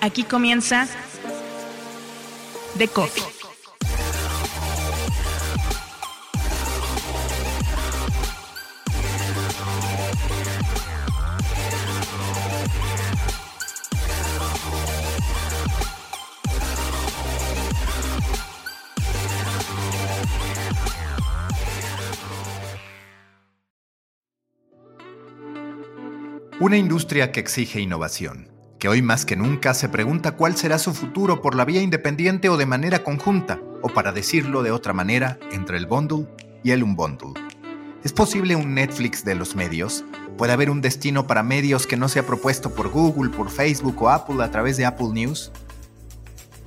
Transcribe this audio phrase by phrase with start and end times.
[0.00, 0.86] Aquí comienza
[2.76, 3.33] The Coffee.
[26.64, 30.94] Una industria que exige innovación, que hoy más que nunca se pregunta cuál será su
[30.94, 35.38] futuro por la vía independiente o de manera conjunta, o para decirlo de otra manera,
[35.52, 36.26] entre el bundle
[36.62, 37.34] y el unbundle.
[38.02, 40.06] ¿Es posible un Netflix de los medios?
[40.38, 44.08] ¿Puede haber un destino para medios que no sea propuesto por Google, por Facebook o
[44.08, 45.52] Apple a través de Apple News?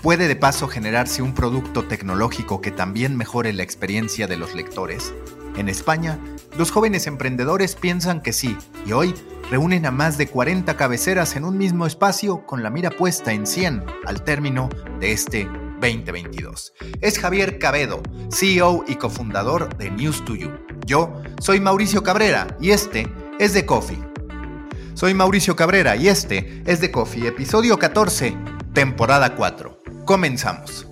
[0.03, 5.11] ¿Puede de paso generarse un producto tecnológico que también mejore la experiencia de los lectores?
[5.57, 6.19] En España,
[6.55, 9.15] los jóvenes emprendedores piensan que sí, y hoy
[9.49, 13.47] reúnen a más de 40 cabeceras en un mismo espacio con la mira puesta en
[13.47, 15.49] 100 al término de este
[15.81, 16.73] 2022.
[17.01, 20.51] Es Javier Cabedo, CEO y cofundador de News 2 You.
[20.85, 23.99] Yo soy Mauricio Cabrera y este es The Coffee.
[24.93, 28.37] Soy Mauricio Cabrera y este es The Coffee, episodio 14,
[28.73, 29.81] temporada 4.
[30.05, 30.86] Comenzamos.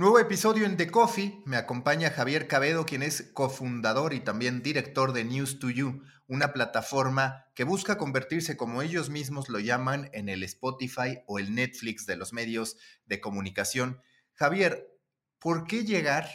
[0.00, 1.42] Nuevo episodio en The Coffee.
[1.44, 6.54] Me acompaña Javier Cabedo, quien es cofundador y también director de News to You, una
[6.54, 12.06] plataforma que busca convertirse, como ellos mismos lo llaman, en el Spotify o el Netflix
[12.06, 14.00] de los medios de comunicación.
[14.32, 14.88] Javier,
[15.38, 16.30] ¿por qué llegar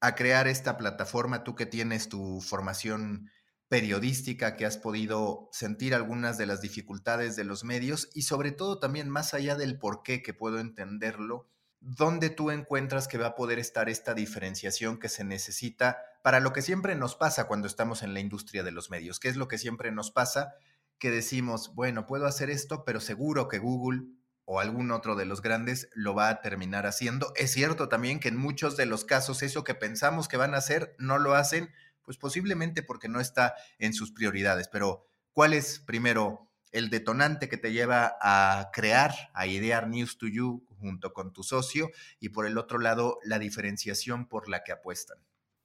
[0.00, 1.42] a crear esta plataforma?
[1.42, 3.28] Tú que tienes tu formación
[3.66, 8.78] periodística, que has podido sentir algunas de las dificultades de los medios y sobre todo
[8.78, 11.50] también más allá del por qué, que puedo entenderlo
[11.84, 16.52] ¿dónde tú encuentras que va a poder estar esta diferenciación que se necesita para lo
[16.54, 19.20] que siempre nos pasa cuando estamos en la industria de los medios?
[19.20, 20.54] ¿Qué es lo que siempre nos pasa?
[20.98, 24.04] Que decimos, bueno, puedo hacer esto, pero seguro que Google
[24.46, 27.32] o algún otro de los grandes lo va a terminar haciendo.
[27.36, 30.58] Es cierto también que en muchos de los casos eso que pensamos que van a
[30.58, 31.70] hacer no lo hacen,
[32.02, 34.68] pues posiblemente porque no está en sus prioridades.
[34.68, 40.26] Pero, ¿cuál es primero el detonante que te lleva a crear, a idear News to
[40.26, 41.90] You junto con tu socio
[42.20, 45.16] y por el otro lado la diferenciación por la que apuestan.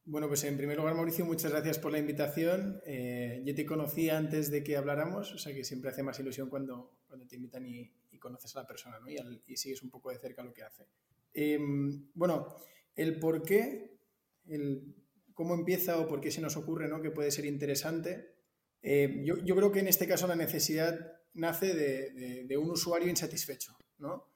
[0.06, 2.80] Bueno, pues en primer lugar, Mauricio, muchas gracias por la invitación.
[2.86, 6.50] Eh, yo te conocí antes de que habláramos, o sea que siempre hace más ilusión
[6.50, 9.08] cuando, cuando te invitan y, conoces a la persona ¿no?
[9.10, 10.88] y, sigues un poco de cerca lo que hace.
[11.34, 12.54] Em, bueno,
[12.96, 13.98] el por qué,
[14.46, 14.96] el
[15.34, 17.02] cómo empieza o por qué se nos ocurre ¿no?
[17.02, 18.36] que puede ser interesante.
[18.82, 21.00] Eh, yo, yo, creo que en este caso la necesidad
[21.34, 23.78] nace de, de, de un usuario insatisfecho.
[24.00, 24.28] ¿no?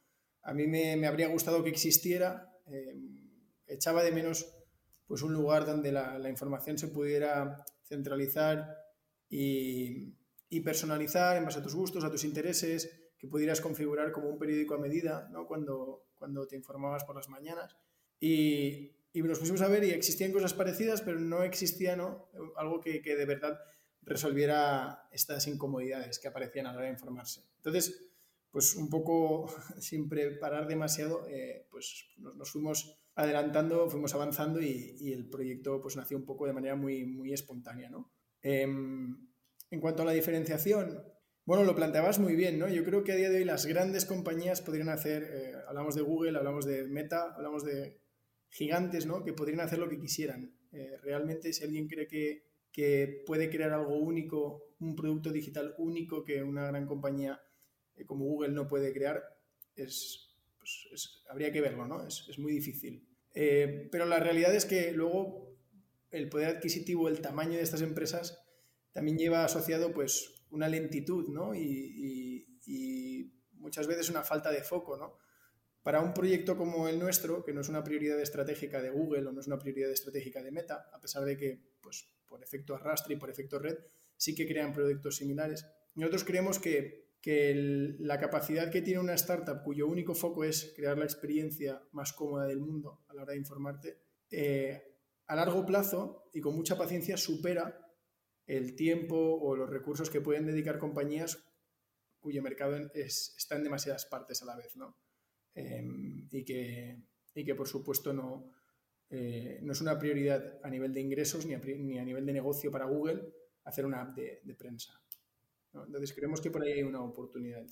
[0.43, 2.51] A mí me, habría gustado que existiera.
[2.67, 2.95] Eh,
[3.67, 4.53] echaba de menos
[5.07, 8.67] pues, un lugar donde la, información se pudiera centralizar
[9.29, 10.13] y,
[10.63, 14.75] personalizar en base a tus gustos, a tus intereses, que pudieras configurar como un periódico
[14.75, 15.47] a medida ¿no?
[15.47, 17.75] cuando, cuando te informabas por las mañanas.
[18.19, 22.29] Y, nos pusimos a ver y existían cosas parecidas, pero no existía ¿no?
[22.55, 23.59] algo que, que de verdad
[24.01, 27.41] resolviera estas incomodidades que aparecían a la hora de informarse.
[27.57, 28.12] Entonces,
[28.53, 29.47] pues un poco
[29.79, 36.17] sin preparar demasiado, eh, pues nos, fuimos adelantando, fuimos avanzando y, el proyecto pues nació
[36.17, 38.13] un poco de manera muy, muy espontánea, ¿no?
[38.41, 39.27] Em,
[39.71, 41.03] en cuanto a la diferenciación,
[41.45, 42.69] bueno, lo planteabas muy bien, ¿no?
[42.69, 46.03] Yo creo que a día de hoy las grandes compañías podrían hacer, eh, hablamos de
[46.03, 47.99] Google, hablamos de Meta, hablamos de
[48.49, 49.23] gigantes, ¿no?
[49.23, 50.55] Que podrían hacer lo que quisieran.
[50.71, 56.23] Eh, realmente, si alguien cree que, que puede crear algo único, un producto digital único
[56.23, 57.41] que una gran compañía
[57.95, 59.23] eh, como Google no puede crear,
[59.75, 62.05] pues, es, habría que verlo, ¿no?
[62.05, 63.07] Es, muy difícil.
[63.33, 65.57] Eh, pero la realidad es que luego
[66.11, 68.39] el poder adquisitivo, el tamaño de estas empresas
[68.91, 71.53] también lleva asociado pues una lentitud, ¿no?
[71.55, 72.49] Y,
[73.55, 75.17] muchas veces una falta de foco, ¿no?
[75.83, 79.31] Para un proyecto como el nuestro, que no es una prioridad estratégica de Google o
[79.31, 83.15] no es una prioridad estratégica de Meta, a pesar de que, pues, por efecto arrastre
[83.15, 83.77] y por efecto red,
[84.17, 85.65] sí que crean proyectos similares.
[85.95, 90.97] Nosotros creemos que que la capacidad que tiene una startup cuyo único foco es crear
[90.97, 93.97] la experiencia más cómoda del mundo a la hora de informarte,
[94.29, 94.83] eh,
[95.27, 97.79] a largo plazo y con mucha paciencia supera
[98.45, 101.41] el tiempo o los recursos que pueden dedicar compañías
[102.19, 104.97] cuyo mercado está en demasiadas partes a la vez, ¿no?
[105.55, 108.51] Em, y, que, que, por supuesto, no,
[109.09, 112.85] eh, no es una prioridad a nivel de ingresos ni a nivel de negocio para
[112.85, 113.31] Google
[113.65, 114.99] hacer una app de, prensa.
[115.73, 117.63] Entonces, creemos que por ahí hay una oportunidad.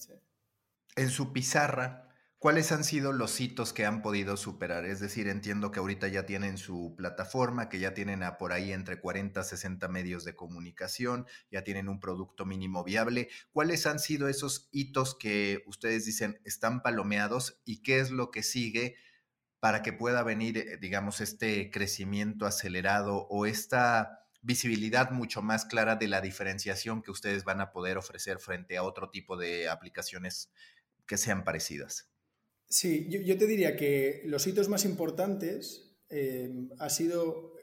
[0.95, 2.11] En su pizarra,
[2.41, 4.83] ¿Cuáles han sido los hitos que han podido superar?
[4.85, 8.73] Es decir, entiendo que ahorita ya tienen su plataforma, que ya tienen a por ahí
[8.73, 13.29] entre 40 a 60 medios de comunicación, ya tienen un producto mínimo viable.
[13.51, 18.41] ¿Cuáles han sido esos hitos que ustedes dicen están palomeados y qué es lo que
[18.41, 18.95] sigue
[19.59, 25.95] para que pueda venir, eh, digamos, este crecimiento acelerado o esta visibilidad mucho más clara
[25.95, 30.51] de la diferenciación que ustedes van a poder ofrecer frente a otro tipo de aplicaciones
[31.05, 32.09] que sean parecidas?
[32.67, 37.53] Sí, yo, te diría que los hitos más importantes eh, ha sido,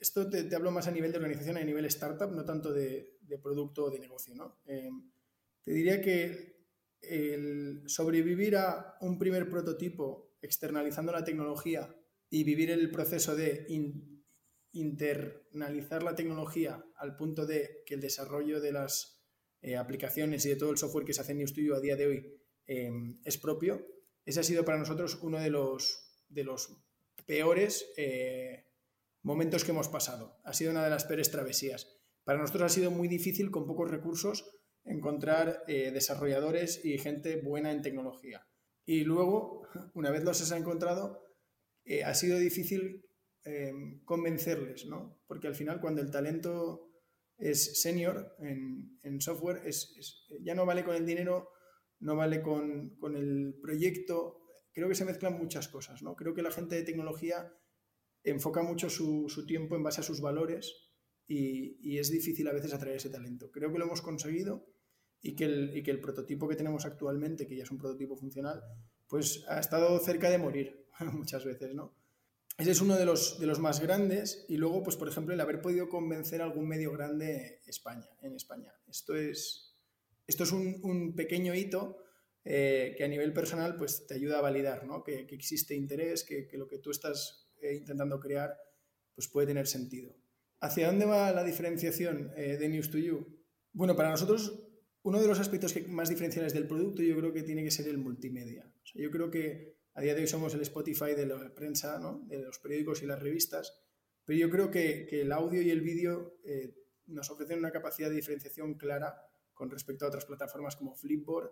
[0.00, 3.84] esto te, hablo más a nivel de organización, a nivel startup, no tanto de, producto
[3.84, 4.58] o de negocio, ¿no?
[4.66, 4.90] Eh,
[5.62, 6.58] te diría que
[7.86, 11.94] sobrevivir a un primer prototipo externalizando la tecnología
[12.28, 13.66] y vivir el proceso de
[14.72, 19.18] internalizar la tecnología al punto de que el desarrollo de las
[19.60, 22.06] eh, aplicaciones y de todo el software que se hace en NewsStudio a día de
[22.06, 22.34] hoy
[23.24, 23.82] es propio,
[24.26, 26.68] ese ha sido para nosotros uno de los, de los
[27.24, 28.66] peores eh,
[29.22, 30.36] momentos que hemos pasado.
[30.44, 31.98] Ha sido una de las peores travesías.
[32.24, 34.44] Para nosotros ha sido muy difícil, con pocos recursos,
[34.84, 38.46] encontrar eh, desarrolladores y gente buena en tecnología.
[38.84, 39.62] Y luego,
[39.94, 41.24] una vez los has encontrado,
[42.04, 43.07] ha sido difícil
[44.04, 45.20] convencerles, ¿no?
[45.26, 46.90] Porque al final, cuando el talento
[47.36, 49.62] es senior en, software,
[50.42, 51.48] ya no vale con el dinero
[52.00, 54.40] no vale con, el proyecto.
[54.72, 56.14] Creo que se mezclan muchas cosas, ¿no?
[56.14, 57.52] Creo que la gente de tecnología
[58.22, 60.90] enfoca mucho su, tiempo en base a sus valores
[61.26, 63.50] y, es difícil a veces atraer ese talento.
[63.50, 64.66] Creo que lo hemos conseguido
[65.20, 68.62] y que, el, que el prototipo que tenemos actualmente, que ya es un prototipo funcional,
[69.08, 71.96] pues ha estado cerca de morir muchas veces, ¿no?
[72.58, 75.40] Ese es uno de los, de los más grandes y luego, pues por ejemplo, el
[75.40, 78.74] haber podido convencer a algún medio grande España, en España.
[78.88, 79.76] Esto es,
[80.26, 82.02] esto es un, pequeño hito
[82.44, 85.04] eh, que a nivel personal pues, te ayuda a validar ¿no?
[85.04, 88.56] que, existe interés, que, lo que tú estás eh, intentando crear
[89.14, 90.16] pues, puede tener sentido.
[90.60, 93.38] ¿Hacia dónde va la diferenciación eh, de News to You?
[93.72, 94.64] Bueno, para nosotros
[95.02, 97.98] uno de los aspectos más diferenciales del producto yo creo que tiene que ser el
[97.98, 98.68] multimedia.
[98.94, 101.98] yo creo que a día de hoy somos el Spotify de la prensa,
[102.28, 103.82] de los periódicos y las revistas,
[104.24, 106.38] pero yo creo que, el audio y el vídeo
[107.06, 109.20] nos ofrecen una capacidad de diferenciación clara
[109.54, 111.50] con respecto a otras plataformas como Flipboard,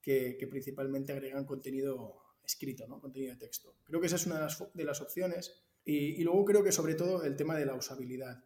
[0.00, 3.00] que, principalmente agregan contenido escrito, ¿no?
[3.00, 3.74] contenido de texto.
[3.82, 5.60] Creo que esa es una de las, opciones.
[5.84, 8.44] Y, luego creo que sobre todo el tema de la usabilidad.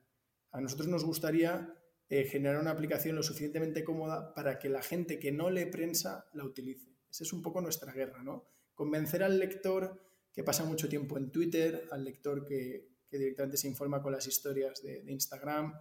[0.50, 1.78] A nosotros nos gustaría
[2.08, 6.30] eh, generar una aplicación lo suficientemente cómoda para que la gente que no lee prensa
[6.32, 6.96] la utilice.
[7.10, 8.48] Esa es un poco nuestra guerra, ¿no?
[8.74, 10.02] Convencer al lector
[10.32, 14.82] que pasa mucho tiempo en Twitter, al lector que, directamente se informa con las historias
[14.82, 15.74] de, Instagram.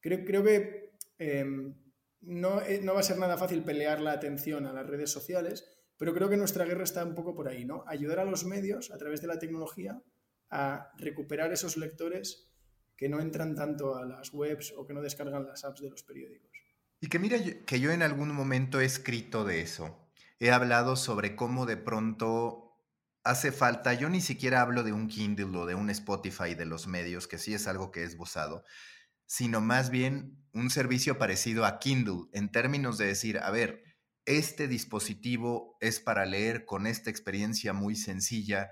[0.00, 1.74] Creo, que em,
[2.20, 5.66] eh, no, va a ser nada fácil pelear la atención a las redes sociales,
[5.96, 7.84] pero creo que nuestra guerra está un poco por ahí, ¿no?
[7.86, 10.02] Ayudar a los medios a través de la tecnología
[10.50, 12.50] a recuperar esos lectores
[12.96, 16.02] que no entran tanto a las webs o que no descargan las apps de los
[16.02, 16.50] periódicos.
[17.00, 20.07] Y que mira que yo en algún momento he escrito de eso.
[20.40, 22.76] He hablado sobre cómo de pronto
[23.24, 26.86] hace falta, yo ni siquiera hablo de un Kindle o de un Spotify de los
[26.86, 28.64] medios, que sí es algo que he esbozado,
[29.26, 33.82] sino más bien un servicio parecido a Kindle en términos de decir, a ver,
[34.24, 38.70] este dispositivo es para leer con esta experiencia muy sencilla,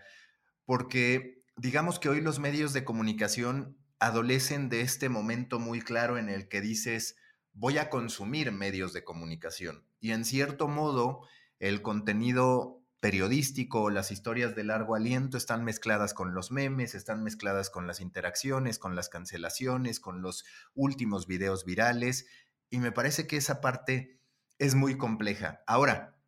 [0.65, 6.29] porque digamos que hoy los medios de comunicación adolecen de este momento muy claro en
[6.29, 7.17] el que dices,
[7.53, 9.87] voy a consumir medios de comunicación.
[9.99, 11.23] Y en cierto modo,
[11.59, 17.71] el contenido periodístico, las historias de largo aliento están mezcladas con los memes, están mezcladas
[17.71, 20.45] con las interacciones, con las cancelaciones, con los
[20.75, 22.27] últimos videos virales,
[22.71, 24.21] y me parece que esa parte
[24.59, 25.63] es muy compleja.
[25.67, 26.19] Ahora,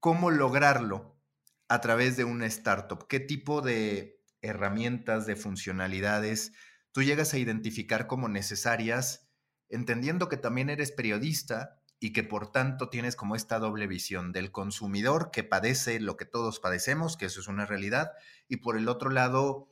[0.00, 1.20] ¿cómo lograrlo
[1.68, 3.06] a través de una startup?
[3.08, 6.52] ¿Qué tipo de herramientas, de funcionalidades
[6.96, 9.28] tú llegas a identificar como necesarias,
[9.68, 14.52] entendiendo que también eres periodista y que por tanto tienes como esta doble visión del
[14.52, 18.12] consumidor que padece lo que todos padecemos, que eso es una realidad,
[18.48, 19.68] y por el otro lado,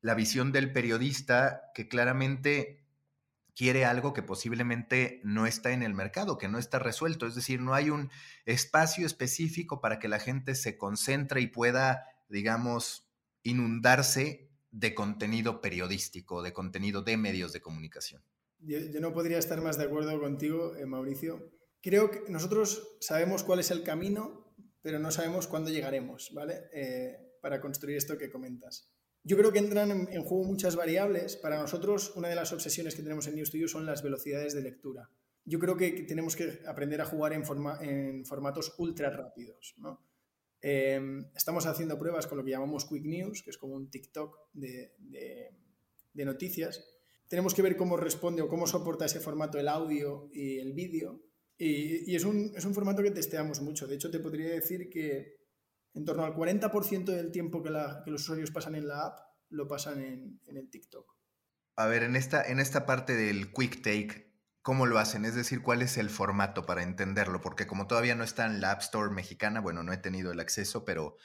[0.00, 2.84] la visión del periodista que claramente
[3.56, 7.60] quiere algo que posiblemente no está en el mercado, que no está resuelto, es decir,
[7.60, 8.08] no hay un
[8.46, 13.08] espacio específico para que la gente se concentre y pueda, digamos,
[13.42, 18.22] inundarse de contenido periodístico, de contenido de medios de comunicación.
[18.60, 21.50] Yo, no podría estar más de acuerdo contigo, eh, Mauricio.
[21.80, 26.62] Creo que nosotros sabemos cuál es el camino, pero no sabemos cuándo llegaremos, ¿vale?
[26.72, 28.92] Eh, para construir esto que comentas.
[29.22, 31.36] Yo creo que entran en, juego muchas variables.
[31.36, 34.62] Para nosotros, una de las obsesiones que tenemos en New Studio son las velocidades de
[34.62, 35.10] lectura.
[35.44, 37.42] Yo creo que tenemos que aprender a jugar en,
[37.80, 40.08] en formatos ultra rápidos, ¿no?
[40.60, 44.36] Em, estamos haciendo pruebas con lo que llamamos Quick News, que es como un TikTok
[44.52, 44.92] de,
[46.14, 46.84] noticias.
[47.28, 51.22] Tenemos que ver cómo responde o cómo soporta ese formato el audio y el vídeo.
[51.56, 53.86] Y, es, un, formato que testeamos mucho.
[53.86, 55.36] De hecho, te podría decir que
[55.94, 59.18] en torno al 40% del tiempo que, los usuarios pasan en la app
[59.50, 61.16] lo pasan en, en el TikTok.
[61.76, 64.28] A ver, en esta, en esta parte del Quick Take,
[64.68, 65.24] ¿Cómo lo hacen?
[65.24, 67.40] Es decir, ¿cuál es el formato para entenderlo?
[67.40, 70.40] Porque como todavía no está en la App Store mexicana, bueno, no he tenido el
[70.40, 71.16] acceso, pero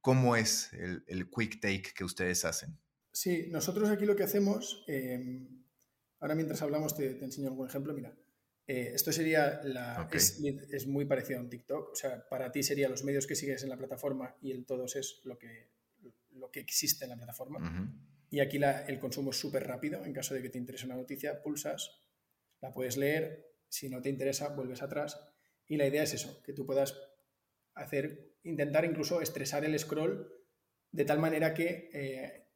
[0.00, 2.80] ¿cómo es el, quick take que ustedes hacen?
[3.18, 5.64] Sí, nosotros aquí lo que hacemos, em,
[6.20, 8.16] ahora mientras hablamos te, enseño algún ejemplo, mira,
[8.64, 12.88] eh, esto sería la, es, muy parecido a un TikTok, o sea, para ti sería
[12.88, 15.66] los medios que sigues en la plataforma y el todos es lo que,
[16.30, 17.92] lo que existe en la plataforma.
[18.30, 21.42] Y aquí el consumo es súper rápido, en caso de que te interese una noticia,
[21.42, 21.98] pulsas,
[22.60, 25.18] la puedes leer, si no te interesa, vuelves atrás.
[25.66, 26.96] Y la idea es eso, que tú puedas
[27.74, 30.32] hacer, intentar incluso estresar el scroll
[30.92, 32.47] de tal manera que eh,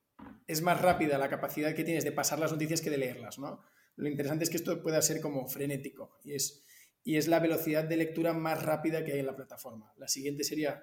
[0.47, 3.61] es más rápida la capacidad que tienes de pasar las noticias que de leerlas, ¿no?
[3.97, 6.65] Lo interesante es que esto pueda ser como frenético y es,
[7.05, 9.93] y es la velocidad de lectura más rápida que hay en la plataforma.
[9.99, 10.83] La siguiente sería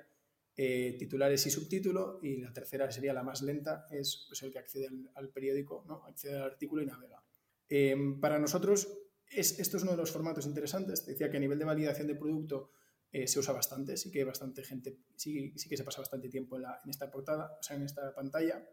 [0.56, 4.60] eh, titulares y subtítulo y la tercera sería la más lenta, es pues, el que
[4.60, 6.04] accede al, periódico, ¿no?
[6.06, 7.24] accede al artículo y navega.
[7.68, 8.88] Em, para nosotros
[9.32, 11.04] esto es uno de los formatos interesantes.
[11.04, 12.72] Te decía que a nivel de validación de producto
[13.12, 16.58] eh, se usa bastante, sí que bastante gente, sí, sí que se pasa bastante tiempo
[16.58, 18.68] en, esta portada, o sea, en esta pantalla.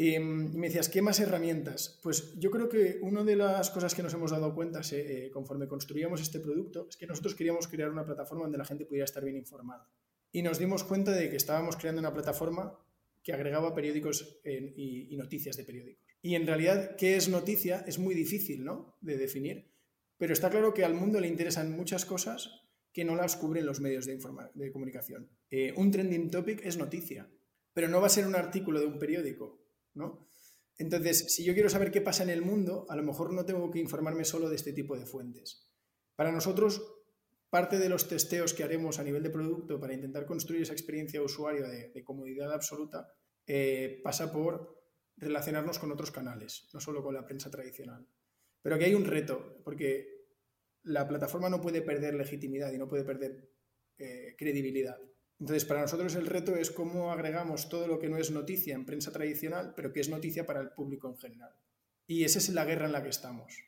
[0.00, 1.98] Em, y me decías, ¿qué más herramientas?
[2.04, 5.66] Pues yo creo que una de las cosas que nos hemos dado cuenta eh, conforme
[5.66, 9.24] construíamos este producto es que nosotros queríamos crear una plataforma donde la gente pudiera estar
[9.24, 9.90] bien informada.
[10.30, 12.78] Y nos dimos cuenta de que estábamos creando una plataforma
[13.24, 16.06] que agregaba periódicos y, y, noticias de periódicos.
[16.22, 17.84] Y en realidad, ¿qué es noticia?
[17.86, 18.96] Es muy difícil ¿no?
[19.00, 19.66] de definir.
[20.16, 22.62] Pero está claro que al mundo le interesan muchas cosas
[22.92, 24.16] que no las cubren los medios de,
[24.54, 25.28] de comunicación.
[25.50, 27.28] Eh, un trending topic es noticia,
[27.72, 29.67] pero no va a ser un artículo de un periódico,
[29.98, 30.28] ¿no?
[30.78, 33.70] Entonces, si yo quiero saber qué pasa en el mundo, a lo mejor no tengo
[33.70, 35.68] que informarme solo de este tipo de fuentes.
[36.14, 36.80] Para nosotros,
[37.50, 41.18] parte de los testeos que haremos a nivel de producto para intentar construir esa experiencia
[41.18, 43.08] de usuario de, comodidad absoluta
[43.46, 44.78] eh, pasa por
[45.16, 48.06] relacionarnos con otros canales, no solo con la prensa tradicional.
[48.62, 50.18] Pero aquí hay un reto, porque
[50.82, 53.50] la plataforma no puede perder legitimidad y no puede perder
[53.98, 54.98] eh, credibilidad.
[55.40, 58.84] Entonces, para nosotros el reto es cómo agregamos todo lo que no es noticia en
[58.84, 61.52] prensa tradicional, pero que es noticia para el público en general.
[62.06, 63.62] Y esa es la guerra en la que estamos.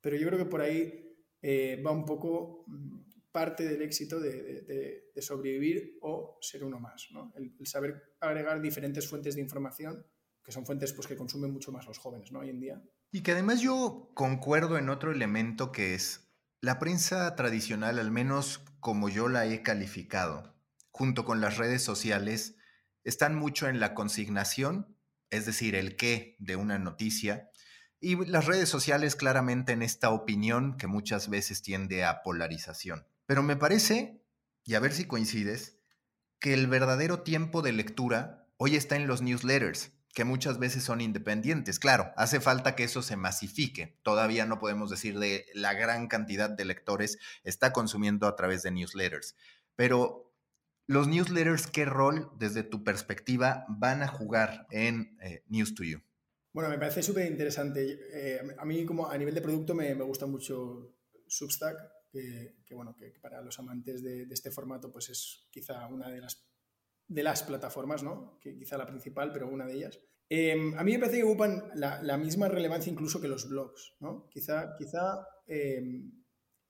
[0.00, 5.12] Pero yo creo que por ahí eh, va un poco mm, parte del éxito de,
[5.18, 7.08] sobrevivir o ser uno más.
[7.34, 10.06] El, saber agregar diferentes fuentes de información,
[10.44, 12.40] que son fuentes pues, que consumen mucho más los jóvenes ¿no?
[12.40, 12.82] hoy en día.
[13.10, 16.26] Y que además yo concuerdo en otro elemento que es
[16.60, 20.55] la prensa tradicional, al menos como yo la he calificado,
[20.96, 22.56] junto con las redes sociales,
[23.04, 24.96] están mucho en la consignación,
[25.28, 27.50] es decir, el qué de una noticia,
[28.00, 33.06] y las redes sociales claramente en esta opinión que muchas veces tiende a polarización.
[33.26, 34.24] Pero me parece,
[34.64, 35.76] y a ver si coincides,
[36.40, 41.02] que el verdadero tiempo de lectura hoy está en los newsletters que muchas veces son
[41.02, 41.78] independientes.
[41.78, 43.98] Claro, hace falta que eso se masifique.
[44.02, 48.70] Todavía no podemos decir de la gran cantidad de lectores está consumiendo a través de
[48.70, 49.36] newsletters.
[49.74, 50.25] Pero
[50.86, 56.00] los newsletters, ¿qué rol desde tu perspectiva van a jugar en eh, News to You?
[56.52, 57.98] Bueno, me parece súper interesante.
[58.12, 61.76] Eh, a mí como a nivel de producto me, gusta mucho Substack,
[62.10, 66.22] que, bueno, que para los amantes de, de este formato pues es quizá una de
[66.22, 66.46] las
[67.08, 68.38] de las plataformas, ¿no?
[68.40, 70.00] que quizá la principal, pero una de ellas.
[70.28, 73.94] Em, a mí me parece que ocupan la, misma relevancia incluso que los blogs.
[74.00, 74.28] ¿no?
[74.30, 76.10] Quizá, quizá em,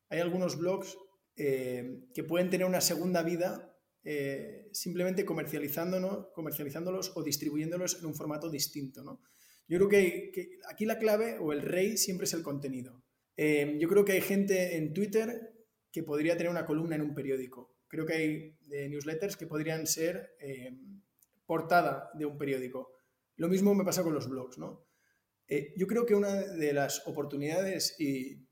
[0.09, 0.97] hay algunos blogs
[1.37, 3.76] em, que pueden tener una segunda vida
[4.07, 9.03] eh, simplemente comercializándolos o distribuyéndolos en un formato distinto.
[9.03, 9.21] ¿no?
[9.69, 13.05] Yo creo que, aquí la clave o el rey siempre es el contenido.
[13.37, 15.53] yo creo que hay gente en Twitter
[15.93, 19.87] que podría tener una columna en un periódico creo que hay eh, newsletters que podrían
[19.87, 20.77] ser eh,
[21.45, 22.93] portada de un periódico.
[23.37, 24.87] Lo mismo me pasa con los blogs, ¿no?
[25.49, 28.45] Eh, yo creo que una de las oportunidades, y,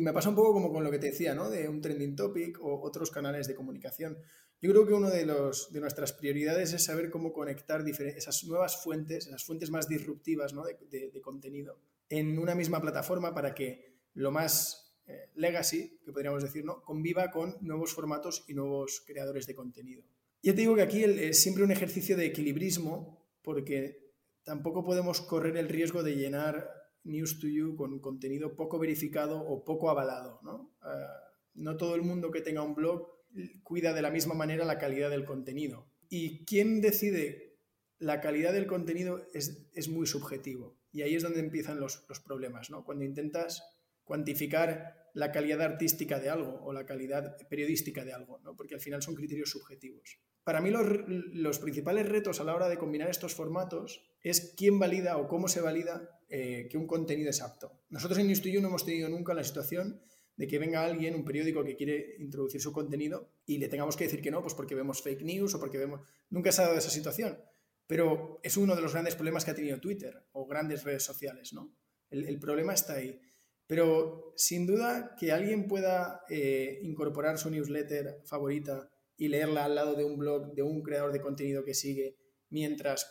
[0.00, 1.50] me pasa un poco como con lo que te decía, ¿no?
[1.50, 4.16] De un trending topic o otros canales de comunicación.
[4.62, 8.80] Yo creo que una de, los, de nuestras prioridades es saber cómo conectar esas nuevas
[8.80, 10.54] fuentes, esas fuentes más disruptivas
[10.88, 16.64] de, contenido, en una misma plataforma para que lo más eh, legacy, que podríamos decir,
[16.64, 16.80] ¿no?
[16.84, 20.04] conviva con nuevos formatos y nuevos creadores de contenido.
[20.44, 24.12] Ya te digo que aquí es siempre un ejercicio de equilibrismo, porque
[24.44, 26.70] tampoco podemos correr el riesgo de llenar
[27.02, 30.38] News to You con contenido poco verificado o poco avalado.
[30.44, 30.72] ¿no?
[30.82, 33.21] Ah, no todo el mundo que tenga un blog
[33.62, 35.88] cuida de la misma manera la calidad del contenido.
[36.08, 37.58] Y quién decide
[37.98, 40.76] la calidad del contenido es, muy subjetivo.
[40.90, 42.84] Y ahí es donde empiezan los, problemas, ¿no?
[42.84, 43.62] Cuando intentas
[44.04, 48.56] cuantificar la calidad artística de algo o la calidad periodística de algo, ¿no?
[48.56, 50.18] porque al final son criterios subjetivos.
[50.42, 55.18] Para mí los, principales retos a la hora de combinar estos formatos es quién valida
[55.18, 57.84] o cómo se valida eh, que un contenido es apto.
[57.90, 60.02] Nosotros en News no hemos tenido nunca la situación
[60.42, 64.02] de que venga alguien, un periódico que quiere introducir su contenido y le tengamos que
[64.02, 66.00] decir que no, pues porque vemos fake news o porque vemos...
[66.30, 67.38] Nunca se ha dado esa situación,
[67.86, 71.52] pero es uno de los grandes problemas que ha tenido Twitter o grandes redes sociales,
[71.52, 71.76] ¿no?
[72.10, 73.20] El, problema está ahí.
[73.68, 79.94] Pero sin duda que alguien pueda eh, incorporar su newsletter favorita y leerla al lado
[79.94, 82.16] de un blog de un creador de contenido que sigue
[82.50, 83.08] mientras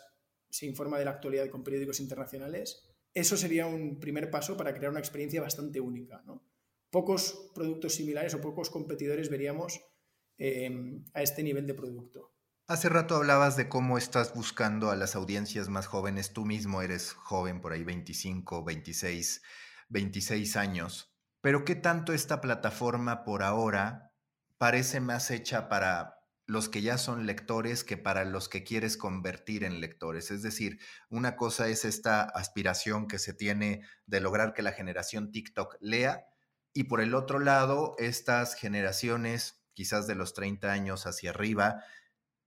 [0.49, 2.83] se informa de la actualidad con periódicos internacionales,
[3.13, 6.21] eso sería un primer paso para crear una experiencia bastante única.
[6.25, 6.50] ¿no?
[6.91, 9.81] Pocos productos similares o pocos competidores veríamos
[10.37, 12.35] em, a este nivel de producto.
[12.67, 16.31] Hace rato hablabas de cómo estás buscando a las audiencias más jóvenes.
[16.31, 19.41] Tú mismo eres joven, por ahí 25, 26,
[19.89, 21.13] 26 años.
[21.41, 24.13] Pero ¿qué tanto esta plataforma por ahora
[24.57, 26.21] parece más hecha para
[26.51, 30.31] los que ya son lectores que para los que quieres convertir en lectores.
[30.31, 30.79] Es decir,
[31.09, 36.25] una cosa es esta aspiración que se tiene de lograr que la generación TikTok lea
[36.73, 41.83] y por el otro lado, estas generaciones, quizás de los 30 años hacia arriba,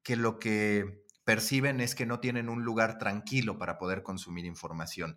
[0.02, 5.16] que lo que perciben es que no tienen un lugar tranquilo para poder consumir información.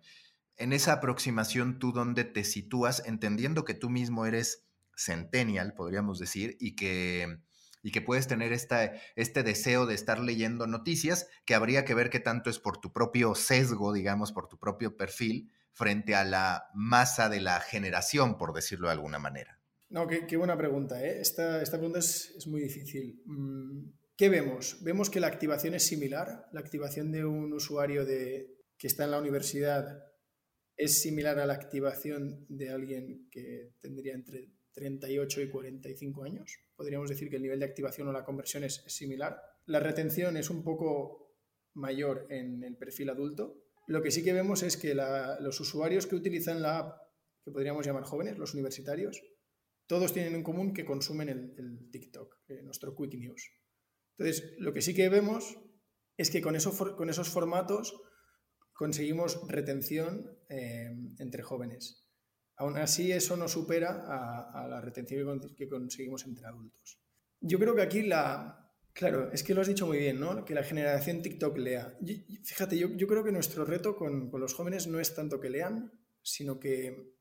[0.56, 6.56] En esa aproximación, ¿tú dónde te sitúas, entendiendo que tú mismo eres centennial, podríamos decir,
[6.58, 7.38] y que,
[7.82, 12.10] y que puedes tener esta, este deseo de estar leyendo noticias, que habría que ver
[12.10, 16.70] qué tanto es por tu propio sesgo, digamos, por tu propio perfil, frente a la
[16.74, 19.60] masa de la generación, por decirlo de alguna manera?
[19.90, 21.02] No, qué, buena pregunta.
[21.02, 21.20] ¿eh?
[21.20, 23.22] Esta, pregunta es, muy difícil.
[23.24, 24.82] Mm, ¿Qué vemos?
[24.82, 26.48] Vemos que la activación es similar.
[26.52, 30.04] La activación de un usuario que está en la universidad
[30.76, 36.58] es similar a la activación de alguien que tendría entre 38 y 45 años.
[36.74, 39.40] Podríamos decir que el nivel de activación o la conversión es similar.
[39.66, 41.36] La retención es un poco
[41.74, 46.14] mayor en el perfil adulto, lo que sí que vemos es que los usuarios que
[46.14, 47.00] utilizan la app,
[47.42, 49.22] que podríamos llamar jóvenes, los universitarios,
[49.86, 53.50] todos tienen en común que consumen el, TikTok, eh, nuestro Quick News.
[54.18, 55.56] Entonces, lo que sí que vemos
[56.18, 56.54] es que con,
[56.96, 57.98] con esos formatos
[58.74, 62.06] conseguimos retención eh, entre jóvenes.
[62.56, 67.00] Aún así, eso no supera a, la retención que conseguimos entre adultos.
[67.40, 68.67] Yo creo que aquí la,
[68.98, 70.44] Claro, es que lo has dicho muy bien, ¿no?
[70.44, 71.96] Que la generación TikTok lea.
[72.42, 76.58] fíjate, yo, creo que nuestro reto con, los jóvenes no es tanto que lean, sino
[76.58, 77.14] que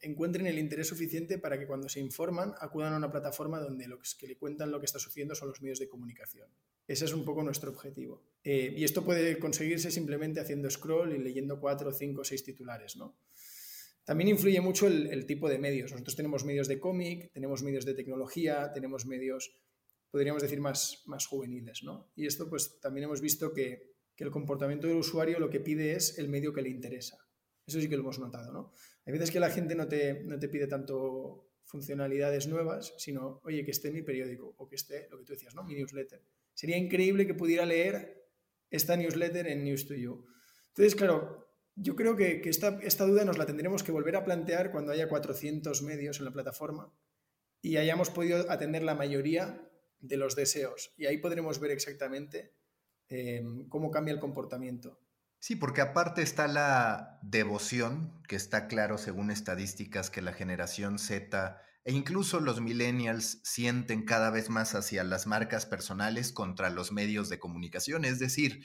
[0.00, 4.14] encuentren el interés suficiente para que cuando se informan acudan a una plataforma donde los
[4.14, 6.48] que le cuentan lo que está sucediendo son los medios de comunicación.
[6.86, 8.22] Ese es un poco nuestro objetivo.
[8.42, 13.18] Eh, y esto puede conseguirse simplemente haciendo scroll y leyendo cuatro, cinco, seis titulares, ¿no?
[14.02, 15.92] También influye mucho el, el tipo de medios.
[15.92, 19.52] Nosotros tenemos medios de cómic, tenemos medios de tecnología, tenemos medios
[20.10, 21.82] podríamos decir, más, más juveniles.
[21.82, 22.10] ¿no?
[22.16, 25.92] Y esto pues también hemos visto que, que, el comportamiento del usuario lo que pide
[25.92, 27.18] es el medio que le interesa.
[27.66, 28.52] Eso sí que lo hemos notado.
[28.52, 28.72] ¿no?
[29.04, 33.64] Hay veces que la gente no te, no te pide tanto funcionalidades nuevas, sino, oye,
[33.64, 35.64] que esté mi periódico o que esté, lo que tú decías, ¿no?
[35.64, 36.22] mi newsletter.
[36.54, 38.26] Sería increíble que pudiera leer
[38.70, 40.26] esta newsletter en News to You.
[40.68, 44.24] Entonces, claro, yo creo que, que esta, esta, duda nos la tendremos que volver a
[44.24, 46.92] plantear cuando haya 400 medios en la plataforma
[47.60, 49.67] y hayamos podido atender la mayoría
[50.00, 50.92] de los deseos.
[50.96, 52.54] Y ahí podremos ver exactamente
[53.08, 55.00] eh, cómo cambia el comportamiento.
[55.40, 61.62] Sí, porque aparte está la devoción, que está claro según estadísticas que la generación Z
[61.84, 67.28] e incluso los millennials sienten cada vez más hacia las marcas personales contra los medios
[67.28, 68.04] de comunicación.
[68.04, 68.64] Es decir,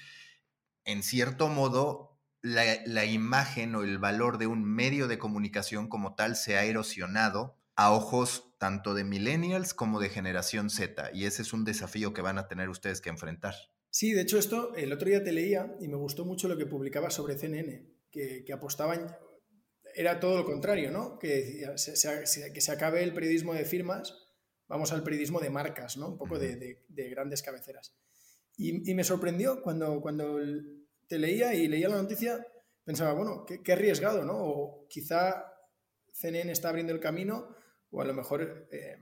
[0.84, 6.16] en cierto modo, la, la imagen o el valor de un medio de comunicación como
[6.16, 11.10] tal se ha erosionado a ojos tanto de millennials como de generación Z.
[11.14, 13.54] Y ese es un desafío que van a tener ustedes que enfrentar.
[13.90, 16.66] Sí, de hecho esto el otro día te leía y me gustó mucho lo que
[16.66, 19.14] publicaba sobre CNN, que, apostaban,
[19.94, 21.20] era todo lo contrario, ¿no?
[21.20, 24.16] Que, se, que se acabe el periodismo de firmas,
[24.70, 26.12] vamos al periodismo de marcas, ¿no?
[26.12, 27.94] Un poco de, grandes cabeceras.
[28.56, 30.40] Y, me sorprendió cuando, cuando
[31.10, 32.48] te leía y leía la noticia,
[32.86, 34.38] pensaba, bueno, qué, arriesgado, ¿no?
[34.38, 35.52] O quizá
[36.14, 37.62] CNN está abriendo el camino
[37.94, 38.98] o a lo mejor eh,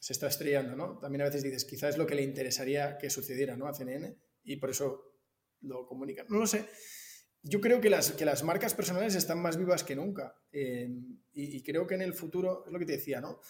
[0.00, 0.98] se está estrellando, ¿no?
[0.98, 3.66] También a veces dices, quizá es lo que le interesaría que sucediera, ¿no?
[3.66, 5.14] A CNN y por eso
[5.60, 6.26] lo comunican.
[6.28, 6.66] No lo sé.
[7.42, 10.36] Yo creo que las, que las marcas personales están más vivas que nunca.
[10.50, 10.88] Eh,
[11.32, 13.40] y, creo que en el futuro, es lo que te decía, ¿no?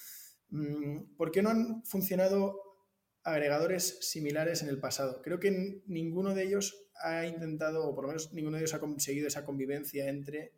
[0.50, 2.60] Mm, ¿Por qué no han funcionado
[3.22, 5.22] agregadores similares en el pasado?
[5.22, 8.80] Creo que ninguno de ellos ha intentado, o por lo menos ninguno de ellos ha
[8.80, 10.52] conseguido esa convivencia entre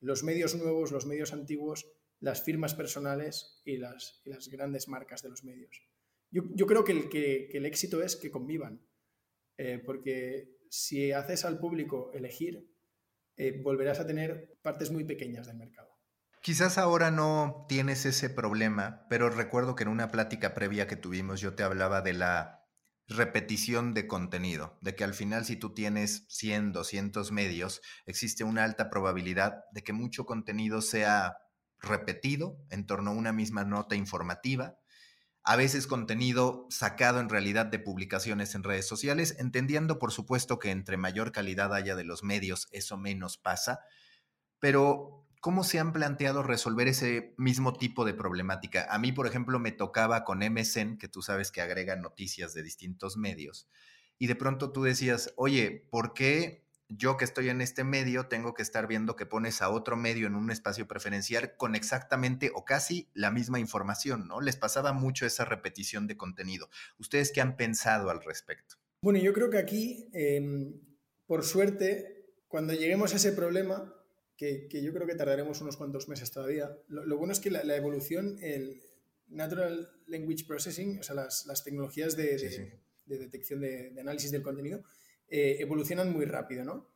[0.00, 1.86] los medios nuevos, los medios antiguos,
[2.22, 5.82] las firmas personales y las, grandes marcas de los medios.
[6.30, 8.80] Yo, creo que el, que, el, éxito es que convivan,
[9.58, 12.72] eh, porque si haces al público elegir,
[13.36, 15.90] eh, volverás a tener partes muy pequeñas del mercado.
[16.40, 21.40] Quizás ahora no tienes ese problema, pero recuerdo que en una plática previa que tuvimos
[21.40, 22.66] yo te hablaba de la
[23.08, 28.64] repetición de contenido, de que al final si tú tienes 100, 200 medios, existe una
[28.64, 31.36] alta probabilidad de que mucho contenido sea
[31.82, 34.78] repetido en torno a una misma nota informativa,
[35.44, 40.70] a veces contenido sacado en realidad de publicaciones en redes sociales, entendiendo por supuesto que
[40.70, 43.80] entre mayor calidad haya de los medios, eso menos pasa,
[44.60, 48.86] pero ¿cómo se han planteado resolver ese mismo tipo de problemática?
[48.88, 52.62] A mí, por ejemplo, me tocaba con MSN, que tú sabes que agrega noticias de
[52.62, 53.68] distintos medios,
[54.18, 56.64] y de pronto tú decías, oye, ¿por qué
[56.96, 60.26] yo que estoy en este medio tengo que estar viendo que pones a otro medio
[60.26, 64.40] en un espacio preferencial con exactamente o casi la misma información, ¿no?
[64.40, 66.68] Les pasaba mucho esa repetición de contenido.
[66.98, 68.76] ¿Ustedes qué han pensado al respecto?
[69.02, 70.80] Bueno, yo creo que aquí, em,
[71.26, 73.94] por suerte, cuando lleguemos a ese problema,
[74.36, 78.38] que, yo creo que tardaremos unos cuantos meses todavía, lo, bueno es que la, evolución,
[78.42, 78.82] el
[79.28, 84.82] Natural Language Processing, o sea, las, tecnologías de, detección de análisis del contenido,
[85.34, 86.92] eh, evolucionan muy rápido, ¿no?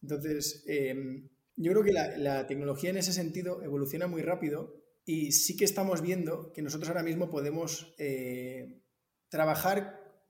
[0.00, 5.56] Entonces, em, yo creo que la, tecnología en ese sentido evoluciona muy rápido y sí
[5.56, 8.80] que estamos viendo que nosotros ahora mismo podemos eh,
[9.28, 10.22] trabajar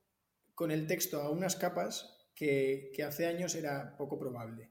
[0.55, 4.71] con el texto a unas capas que, hace años era poco probable.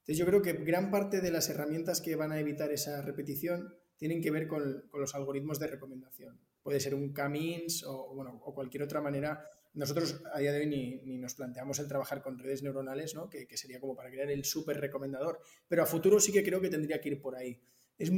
[0.00, 3.76] Entonces yo creo que gran parte de las herramientas que van a evitar esa repetición
[3.96, 6.40] tienen que ver con, los algoritmos de recomendación.
[6.64, 10.66] Puede ser un Camins o, bueno, o cualquier otra manera nosotros a día de hoy
[10.66, 13.28] ni, nos planteamos el trabajar con redes neuronales, ¿no?
[13.28, 16.70] que, sería como para crear el súper recomendador, pero a futuro sí que creo que
[16.70, 17.60] tendría que ir por ahí.
[17.98, 18.10] Es,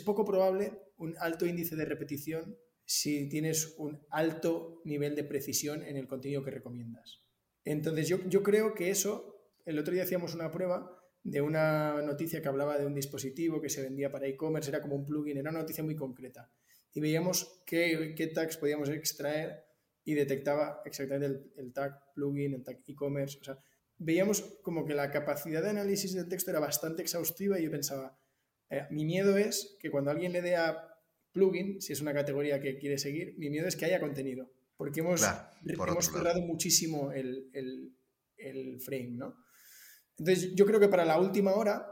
[0.00, 5.96] poco probable un alto índice de repetición si tienes un alto nivel de precisión en
[5.96, 7.24] el contenido que recomiendas.
[7.64, 12.48] Entonces yo, creo que eso, el otro día hacíamos una prueba de una noticia que
[12.48, 15.60] hablaba de un dispositivo que se vendía para e-commerce, era como un plugin, era una
[15.60, 16.52] noticia muy concreta.
[16.92, 19.65] Y veíamos qué tags podíamos extraer
[20.06, 23.38] y detectaba exactamente el, tag plugin, el tag e-commerce.
[23.40, 23.58] O sea,
[23.98, 28.16] veíamos como que la capacidad de análisis del texto era bastante exhaustiva y yo pensaba,
[28.70, 30.80] eh, mi miedo es que cuando alguien le dé a
[31.32, 35.00] plugin, si es una categoría que quiere seguir, mi miedo es que haya contenido, porque
[35.00, 35.22] hemos,
[35.64, 39.34] hemos cerrado muchísimo el, el, frame, ¿no?
[40.18, 41.84] Entonces, yo creo que para la última hora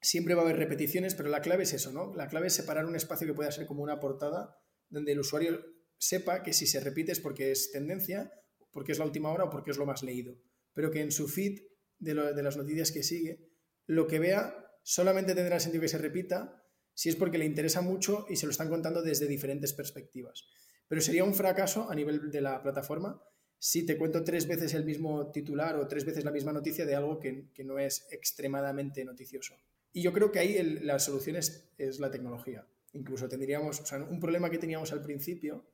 [0.00, 2.14] siempre va a haber repeticiones, pero la clave es eso, ¿no?
[2.14, 4.56] La clave es separar un espacio que pueda ser como una portada,
[4.88, 5.60] donde el usuario
[6.02, 8.32] sepa que si se repite es porque es tendencia,
[8.72, 10.36] porque es la última hora o porque es lo más leído.
[10.74, 11.60] Pero que en su feed
[12.00, 13.52] de, las noticias que sigue,
[13.86, 18.26] lo que vea solamente tendrá sentido que se repita si es porque le interesa mucho
[18.28, 20.48] y se lo están contando desde diferentes perspectivas.
[20.88, 23.22] Pero sería un fracaso a nivel de la plataforma
[23.56, 26.96] si te cuento tres veces el mismo titular o tres veces la misma noticia de
[26.96, 29.54] algo que, no es extremadamente noticioso.
[29.92, 32.66] Y yo creo que ahí la solución es, es, la tecnología.
[32.92, 35.71] Incluso tendríamos, o sea, un problema que teníamos al principio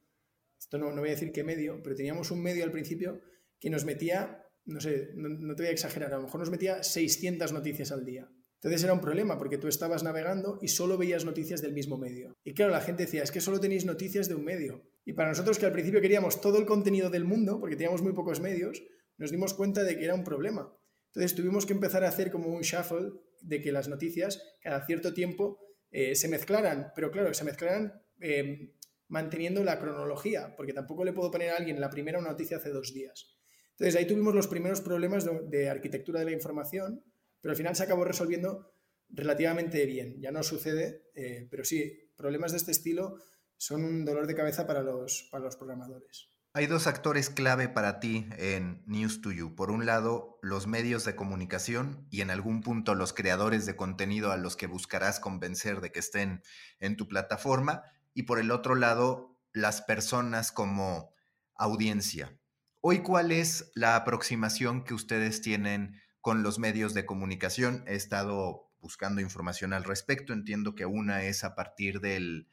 [0.59, 3.21] esto no, voy a decir qué medio, pero teníamos un medio al principio
[3.61, 6.83] que nos metía, no sé, no, te voy a exagerar, a lo mejor nos metía
[6.83, 8.29] 600 noticias al día.
[8.61, 12.37] Entonces era un problema porque tú estabas navegando y solo veías noticias del mismo medio.
[12.42, 14.83] Y claro, la gente decía, es que solo tenéis noticias de un medio.
[15.05, 18.12] Y para nosotros que al principio queríamos todo el contenido del mundo, porque teníamos muy
[18.14, 18.83] pocos medios,
[19.16, 20.77] nos dimos cuenta de que era un problema.
[21.14, 25.14] Entonces tuvimos que empezar a hacer como un shuffle de que las noticias cada cierto
[25.14, 28.75] tiempo eh, se mezclaran, pero claro, se mezclaran eh,
[29.09, 32.71] manteniendo la cronología, porque tampoco le puedo poner a alguien la primera una noticia hace
[32.71, 33.38] dos días.
[33.73, 37.05] Entonces ahí tuvimos los primeros problemas de, arquitectura de la información,
[37.40, 38.73] pero al final se acabó resolviendo
[39.09, 40.21] relativamente bien.
[40.21, 43.18] Ya no sucede, eh, pero sí, problemas de este estilo
[43.57, 46.31] son un dolor de cabeza para los, para los programadores.
[46.55, 49.55] Hay dos actores clave para ti en News to You.
[49.55, 54.33] Por un lado, los medios de comunicación y en algún punto los creadores de contenido
[54.33, 56.42] a los que buscarás convencer de que estén
[56.81, 61.14] en tu plataforma y por el otro lado, las personas como
[61.55, 62.38] audiencia.
[62.81, 67.85] Hoy, ¿cuál es la aproximación que ustedes tienen con los medios de comunicación?
[67.87, 70.33] He estado buscando información al respecto.
[70.33, 72.49] Entiendo que una es a partir del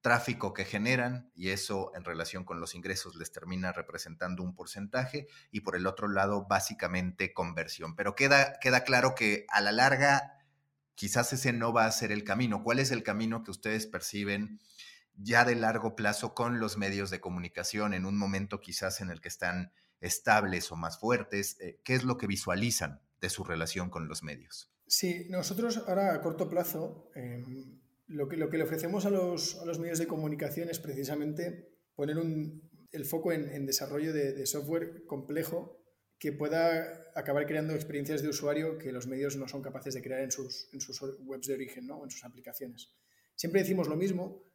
[0.00, 5.26] tráfico que generan y eso en relación con los ingresos les termina representando un porcentaje
[5.50, 7.96] y por el otro lado básicamente conversión.
[7.96, 10.36] Pero queda, queda claro que a la larga
[10.94, 12.62] quizás ese no va a ser el camino.
[12.62, 14.60] ¿Cuál es el camino que ustedes perciben
[15.18, 19.20] ya de largo plazo con los medios de comunicación en un momento quizás en el
[19.20, 21.58] que están estables o más fuertes?
[21.60, 24.70] Eh, ¿Qué es lo que visualizan de su relación con los medios?
[24.86, 29.78] Sí, nosotros ahora a corto plazo em, lo, que, lo que le ofrecemos a los,
[29.80, 32.16] medios de comunicación es precisamente poner
[32.92, 35.82] el foco en, desarrollo de, software complejo
[36.18, 40.20] que pueda acabar creando experiencias de usuario que los medios no son capaces de crear
[40.20, 42.02] en sus, en sus webs de origen, ¿no?
[42.04, 42.92] en sus aplicaciones.
[43.34, 44.45] Siempre decimos lo mismo,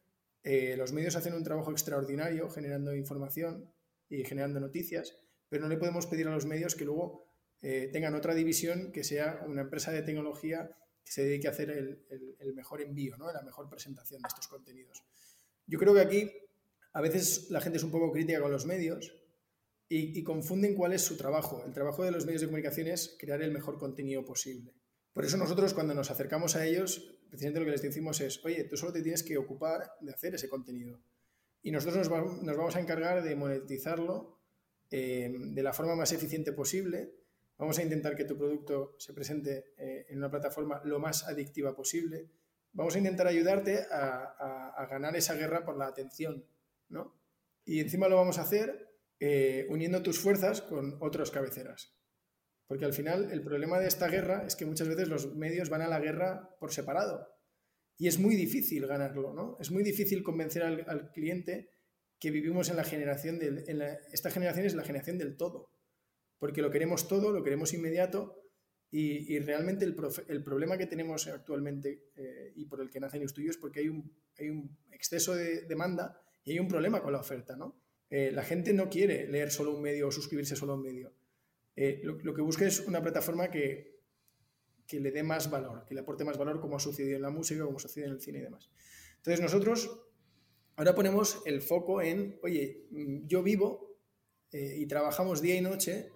[0.42, 3.72] eh, los medios hacen un trabajo extraordinario generando información
[4.08, 5.16] y generando noticias,
[5.48, 9.04] pero no le podemos pedir a los medios que luego eh, tengan otra división que
[9.04, 10.70] sea una empresa de tecnología
[11.04, 13.32] que se dedique a hacer el, mejor envío, ¿no?
[13.32, 15.02] la mejor presentación de estos contenidos.
[15.66, 16.32] Yo creo que aquí
[16.92, 19.16] a veces la gente es un poco crítica con los medios
[19.88, 21.62] y, confunden cuál es su trabajo.
[21.66, 24.74] El trabajo de los medios de comunicación es crear el mejor contenido posible.
[25.12, 28.64] Por eso nosotros cuando nos acercamos a ellos, precisamente lo que les decimos es, oye,
[28.64, 31.00] tú solo te tienes que ocupar de hacer ese contenido.
[31.62, 34.38] Y nosotros nos, vamos a encargar de monetizarlo
[34.90, 37.14] eh, de la forma más eficiente posible.
[37.56, 41.74] Vamos a intentar que tu producto se presente eh, en una plataforma lo más adictiva
[41.74, 42.28] posible.
[42.74, 46.44] Vamos a intentar ayudarte a, ganar esa guerra por la atención,
[46.90, 47.18] ¿no?
[47.64, 51.94] Y encima lo vamos a hacer eh, uniendo tus fuerzas con otras cabeceras.
[52.66, 55.82] Porque al final el problema de esta guerra es que muchas veces los medios van
[55.82, 57.28] a la guerra por separado.
[57.98, 59.56] Y es muy difícil ganarlo, ¿no?
[59.60, 61.70] Es muy difícil convencer al, cliente
[62.18, 63.64] que vivimos en la generación del...
[64.12, 65.70] esta generación es la generación del todo.
[66.38, 68.42] Porque lo queremos todo, lo queremos inmediato
[68.94, 69.94] y, realmente el,
[70.44, 73.88] problema que tenemos actualmente eh, y por el que nace News Studio es porque hay
[73.88, 77.80] un, hay un exceso de demanda y hay un problema con la oferta, ¿no?
[78.10, 81.14] Eh, la gente no quiere leer solo un medio o suscribirse solo a un medio.
[81.76, 84.00] Eh, lo, que busca es una plataforma que,
[84.86, 87.30] que, le dé más valor, que le aporte más valor, como ha sucedido en la
[87.30, 88.70] música, como ha sucedido en el cine y demás.
[89.16, 90.00] Entonces nosotros
[90.76, 93.96] ahora ponemos el foco en, oye, mm, yo vivo
[94.52, 96.10] eh, y trabajamos día y noche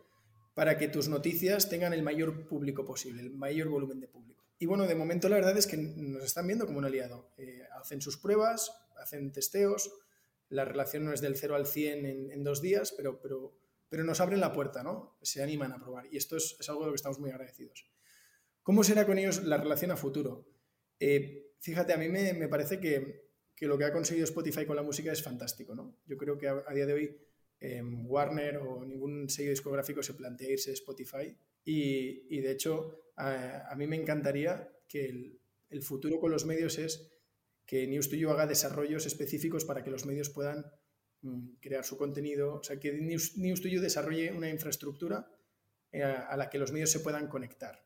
[0.54, 4.44] para que tus noticias tengan el mayor público posible, el mayor volumen de público.
[4.58, 7.30] Y bueno, de momento la verdad es que nos están viendo como un aliado.
[7.78, 9.92] hacen sus pruebas, hacen testeos,
[10.48, 13.20] la relación no es del 0 al 100 en, dos días, pero,
[13.88, 15.16] pero nos abren la puerta, ¿no?
[15.22, 17.88] Se animan a probar y esto es, algo de lo que estamos muy agradecidos.
[18.62, 20.48] ¿Cómo será con ellos la relación a futuro?
[20.98, 25.12] Eh, fíjate, a mí me, parece que, lo que ha conseguido Spotify con la música
[25.12, 25.96] es fantástico, ¿no?
[26.06, 27.16] Yo creo que a, día de hoy
[27.60, 33.86] em, Warner o ningún sello discográfico se plantea irse Spotify y, de hecho a, mí
[33.86, 35.06] me encantaría que
[35.68, 37.12] el, futuro con los medios es
[37.66, 40.64] que News haga desarrollos específicos para que los medios puedan
[41.60, 45.28] crear su contenido, o sea, que News, desarrolle una infraestructura
[45.92, 47.84] eh, a la que los medios se puedan conectar.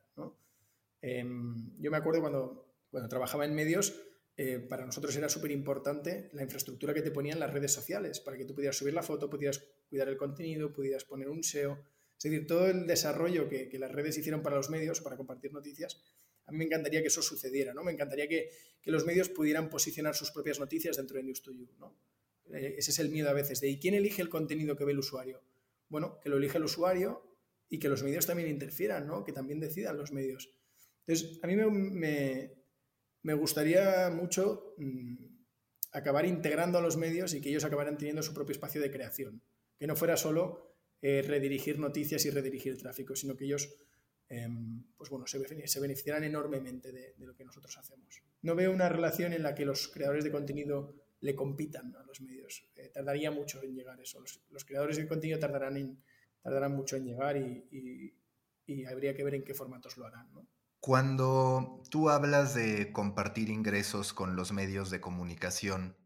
[1.01, 3.99] Em, yo me acuerdo cuando, cuando trabajaba en medios,
[4.37, 8.37] eh, para nosotros era súper importante la infraestructura que te ponían las redes sociales, para
[8.37, 11.79] que tú pudieras subir la foto, pudieras cuidar el contenido, pudieras poner un SEO.
[12.17, 15.51] Es decir, todo el desarrollo que, que las redes hicieron para los medios, para compartir
[15.51, 16.03] noticias,
[16.45, 17.83] a mí me encantaría que eso sucediera, ¿no?
[17.83, 18.49] Me encantaría que,
[18.85, 21.95] los medios pudieran posicionar sus propias noticias dentro de News 2 You, ¿no?
[22.53, 24.91] Eh, ese es el miedo a veces de ¿y quién elige el contenido que ve
[24.91, 25.41] el usuario?
[25.89, 27.37] Bueno, que lo elige el usuario
[27.69, 29.23] y que los medios también interfieran, ¿no?
[29.23, 30.49] Que también decidan los medios.
[31.05, 35.15] Entonces, a mí me, gustaría mucho mm,
[35.93, 39.41] acabar integrando a los medios y que ellos acabaran teniendo su propio espacio de creación.
[39.77, 43.69] Que no fuera solo eh, redirigir noticias y redirigir tráfico, sino que ellos
[44.33, 48.23] Em, pues bueno, se, beneficiarán enormemente de, lo que nosotros hacemos.
[48.41, 52.21] No veo una relación en la que los creadores de contenido le compitan a los
[52.21, 52.67] medios.
[52.75, 54.19] Eh, tardaría mucho en llegar eso.
[54.49, 56.03] Los, creadores de contenido tardarán,
[56.41, 58.17] tardarán mucho en llegar y,
[58.89, 60.29] habría que ver en qué formatos lo harán.
[60.79, 65.97] Cuando tú hablas de compartir ingresos con los medios de comunicación,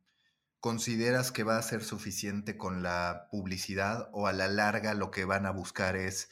[0.59, 5.25] ¿consideras que va a ser suficiente con la publicidad o a la larga lo que
[5.25, 6.29] van a buscar es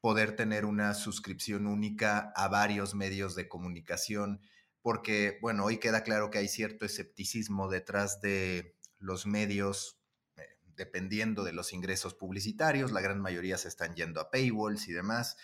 [0.00, 4.40] poder tener una suscripción única a varios medios de comunicación,
[4.86, 9.98] porque, bueno, hoy queda claro que hay cierto escepticismo detrás de los medios,
[10.36, 10.42] eh,
[10.76, 15.38] dependiendo de los ingresos publicitarios, la gran mayoría se están yendo a paywalls y demás.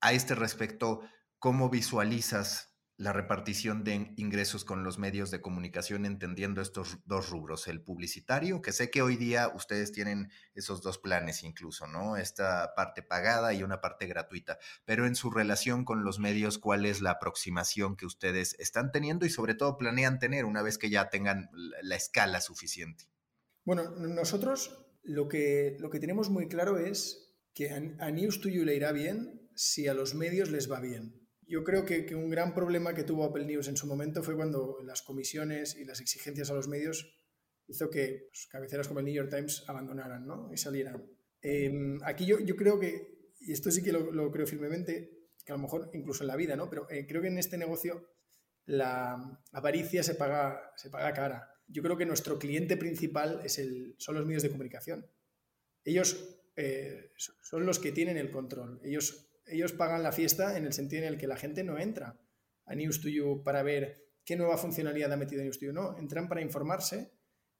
[0.00, 1.02] A este respecto,
[1.38, 7.68] ¿cómo visualizas la repartición de ingresos con los medios de comunicación entendiendo estos dos rubros,
[7.68, 12.16] el publicitario, que sé que hoy día ustedes tienen esos dos planes incluso, ¿no?
[12.16, 16.86] Esta parte pagada y una parte gratuita, pero en su relación con los medios, ¿cuál
[16.86, 20.88] es la aproximación que ustedes están teniendo y sobre todo planean tener una vez que
[20.88, 21.50] ya tengan
[21.82, 23.04] la escala suficiente?
[23.64, 28.48] Bueno, nosotros lo que, lo que tenemos muy claro es que a, a News to
[28.48, 31.25] You le irá bien si a los medios les va bien.
[31.46, 34.78] Yo creo que, un gran problema que tuvo Apple News en su momento fue cuando
[34.84, 37.14] las comisiones y las exigencias a los medios
[37.68, 40.50] hizo que pues, cabeceras como el New York Times abandonaran ¿no?
[40.52, 41.06] y salieran.
[41.40, 45.56] Em, aquí yo, yo, creo que, y esto sí que lo, creo firmemente, que a
[45.56, 46.68] lo mejor incluso en la vida, ¿no?
[46.68, 48.08] pero eh, creo que en este negocio
[48.64, 51.48] la avaricia se paga, se paga cara.
[51.68, 55.06] Yo creo que nuestro cliente principal es el, son los medios de comunicación.
[55.84, 58.80] Ellos eh, son los que tienen el control.
[58.82, 62.20] Ellos ellos pagan la fiesta en el sentido en el que la gente no entra
[62.64, 65.72] a News to You para ver qué nueva funcionalidad ha metido News to You.
[65.72, 67.12] No, entran para informarse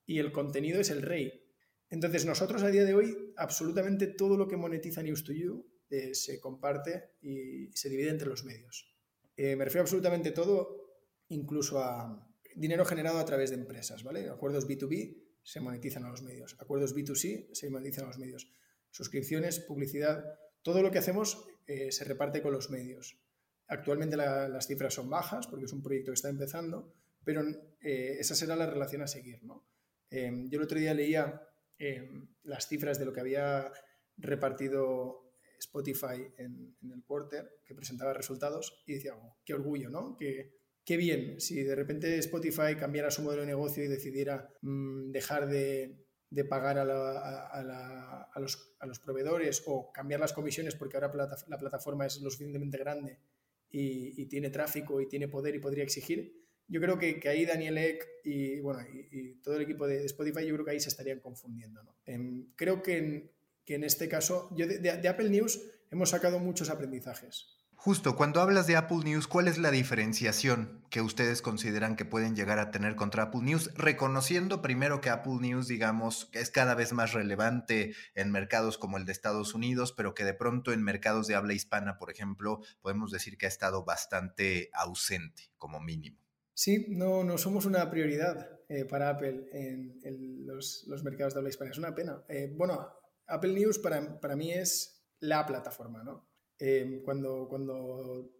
[0.05, 1.45] y el contenido es el rey.
[1.89, 6.15] Entonces nosotros a día de hoy absolutamente todo lo que monetiza News to You eh,
[6.15, 8.93] se comparte y se divide entre los medios.
[9.37, 10.95] Eh, me refiero absolutamente todo,
[11.29, 14.29] incluso a dinero generado a través de empresas, ¿vale?
[14.29, 18.51] Acuerdos B2B se monetizan a los medios, acuerdos B2C se monetizan a los medios,
[18.91, 20.25] suscripciones, publicidad,
[20.63, 23.19] todo lo que hacemos eh, se reparte con los medios.
[23.69, 27.43] Actualmente las cifras son bajas porque es un proyecto que está empezando, pero
[27.81, 29.41] eh, esa será la relación a seguir.
[30.11, 31.43] Em, yo el otro día leía
[32.45, 33.71] las cifras de lo que había
[34.17, 35.27] repartido
[35.59, 40.17] Spotify en, el quarter, que presentaba resultados, y decía, oh, qué orgullo, ¿no?
[40.17, 45.49] Qué bien, si de repente Spotify cambiara su modelo de negocio y decidiera mm, dejar
[45.49, 46.85] de, de pagar a,
[48.41, 51.13] los, proveedores o cambiar las comisiones porque ahora
[51.49, 53.19] la plataforma es lo suficientemente grande
[53.71, 56.45] y, tiene tráfico y tiene poder y podría exigir.
[56.69, 60.55] Yo creo que, ahí Daniel Eck y, bueno, y, todo el equipo de Spotify, yo
[60.55, 61.83] creo que ahí se estarían confundiendo.
[62.05, 63.31] Em, creo que
[63.67, 65.61] en, este caso, yo de Apple News
[65.91, 67.56] hemos sacado muchos aprendizajes.
[67.87, 72.35] Justo, cuando hablas de Apple News, ¿cuál es la diferenciación que ustedes consideran que pueden
[72.35, 73.73] llegar a tener contra Apple News?
[73.77, 79.05] Reconociendo primero que Apple News, digamos, es cada vez más relevante en mercados como el
[79.05, 83.13] de Estados Unidos, pero que de pronto en mercados de habla hispana, por ejemplo, podemos
[83.13, 86.19] decir que ha estado bastante ausente, como mínimo.
[86.55, 91.71] Sí, no, no somos una prioridad eh, para Apple en, los, mercados de habla hispana.
[91.71, 92.25] Es una pena.
[92.29, 92.85] Eh, bueno,
[93.29, 96.36] Apple News para, para mí es la plataforma, ¿no?
[96.59, 98.31] Em, cuando, cuando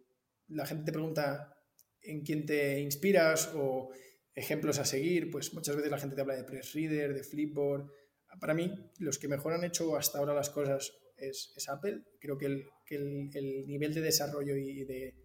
[0.47, 1.53] la gente te pregunta
[2.01, 3.91] en quién te inspiras o
[4.33, 7.89] ejemplos a seguir, pues muchas veces la gente te habla de PressReader, de Flipboard.
[8.39, 12.03] Para mí, los que mejor han hecho hasta ahora las cosas es, Apple.
[12.19, 15.15] Creo que el, que el, nivel de desarrollo y de,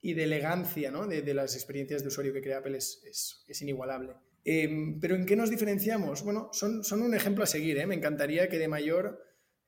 [0.00, 1.06] y de elegancia ¿no?
[1.06, 3.02] de, las experiencias de usuario que crea Apple es,
[3.46, 4.14] es, inigualable.
[4.44, 6.22] Em, pero ¿en qué nos diferenciamos?
[6.22, 7.78] Bueno, son, son un ejemplo a seguir.
[7.78, 7.86] ¿eh?
[7.86, 9.20] Me encantaría que de mayor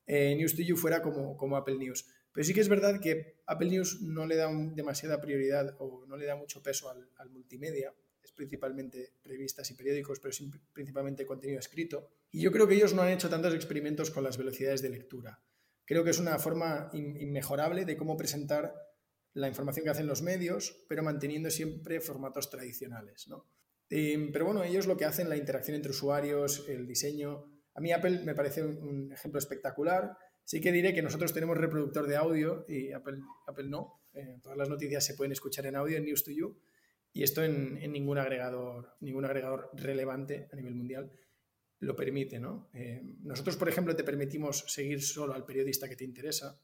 [0.07, 2.07] eh, News to You fuera como, como Apple News.
[2.33, 6.16] Pero sí que es verdad que Apple News no le da demasiada prioridad o no
[6.16, 7.93] le da mucho peso al, multimedia.
[8.23, 12.09] Es principalmente revistas y periódicos, pero es principalmente contenido escrito.
[12.31, 15.43] Y yo creo que ellos no han hecho tantos experimentos con las velocidades de lectura.
[15.85, 18.75] Creo que es una forma inmejorable de cómo presentar
[19.33, 23.27] la información que hacen los medios, pero manteniendo siempre formatos tradicionales.
[23.88, 27.51] Eh, pero bueno, ellos lo que hacen, la interacción entre usuarios, el diseño.
[27.75, 30.16] A mí Apple me parece un ejemplo espectacular
[30.51, 33.23] Sí que diré que nosotros tenemos reproductor de audio y Apple,
[33.69, 34.03] no.
[34.13, 36.61] Eh, todas las noticias se pueden escuchar en audio en News to You
[37.13, 41.13] y esto en, ningún, agregador, ningún agregador relevante a nivel mundial
[41.79, 42.41] lo permite.
[42.41, 42.69] ¿no?
[42.75, 46.61] Eh, nosotros, por ejemplo, te permitimos seguir solo al periodista que te interesa,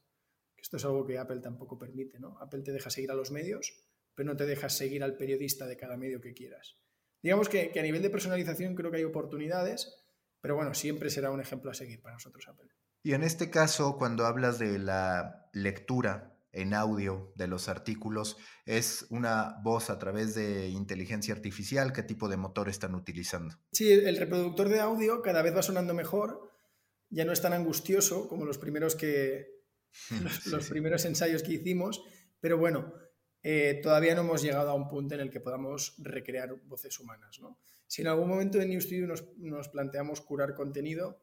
[0.53, 2.19] que esto es algo que Apple tampoco permite.
[2.19, 2.37] ¿no?
[2.41, 5.77] Apple te deja seguir a los medios, pero no te deja seguir al periodista de
[5.77, 6.75] cada medio que quieras.
[7.23, 10.03] Digamos que, que a nivel de personalización creo que hay oportunidades,
[10.41, 12.69] pero bueno, siempre será un ejemplo a seguir para nosotros Apple.
[13.03, 19.05] Y en este caso, cuando hablas de la lectura en audio de los artículos, ¿es
[19.09, 21.93] una voz a través de inteligencia artificial?
[21.93, 23.55] ¿Qué tipo de motor están utilizando?
[23.71, 26.51] Sí, el reproductor de audio cada vez va sonando mejor,
[27.09, 29.57] ya no es tan angustioso como los primeros que
[30.45, 32.03] los, primeros ensayos que hicimos,
[32.39, 32.93] pero bueno,
[33.43, 37.39] eh, todavía no hemos llegado a un punto en el que podamos recrear voces humanas.
[37.85, 39.07] Si en algún momento en New Studio
[39.37, 41.21] nos planteamos curar contenido,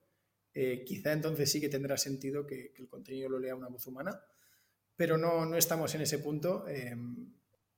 [0.55, 4.21] eh, quizá entonces sí que tendrá sentido que, el contenido lo lea una voz humana,
[4.97, 6.69] pero no, no estamos en ese punto.
[6.69, 7.35] Em,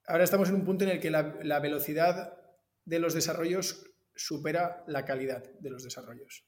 [0.07, 2.39] ahora estamos en un punto en el que la, velocidad
[2.85, 6.47] de los desarrollos supera la calidad de los desarrollos.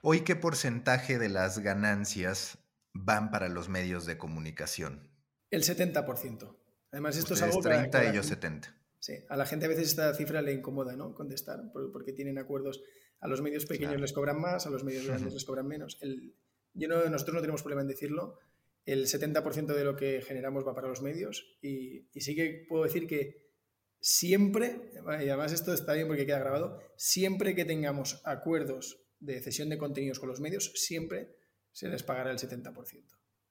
[0.00, 2.58] Hoy, ¿qué porcentaje de las ganancias
[2.92, 5.10] van para los medios de comunicación?
[5.50, 6.56] El 70%.
[6.90, 8.74] Además, esto es algo 30 y ellos 70.
[8.98, 11.14] Sí, a la gente a veces esta cifra le incomoda, ¿no?
[11.14, 12.82] Contestar, porque tienen acuerdos.
[13.20, 15.98] A los medios pequeños les cobran más, a los medios grandes les cobran menos.
[16.00, 16.34] El,
[16.74, 18.38] yo no, nosotros no tenemos problema en decirlo.
[18.84, 22.84] El 70% de lo que generamos va para los medios y, y sí que puedo
[22.84, 23.46] decir que
[24.00, 29.68] siempre, y además esto está bien porque queda grabado, siempre que tengamos acuerdos de cesión
[29.68, 31.36] de contenidos con los medios, siempre
[31.72, 33.04] se les pagará el 70%.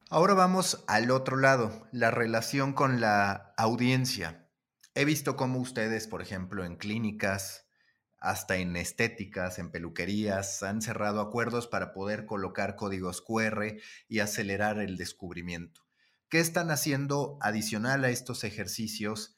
[0.08, 4.48] Ahora vamos al otro lado, la relación con la audiencia.
[4.94, 7.65] He visto cómo ustedes, por ejemplo, en clínicas,
[8.18, 13.76] hasta en estéticas, en peluquerías, han cerrado acuerdos para poder colocar códigos QR
[14.08, 15.82] y acelerar el descubrimiento.
[16.28, 19.36] ¿Qué están haciendo adicional a estos ejercicios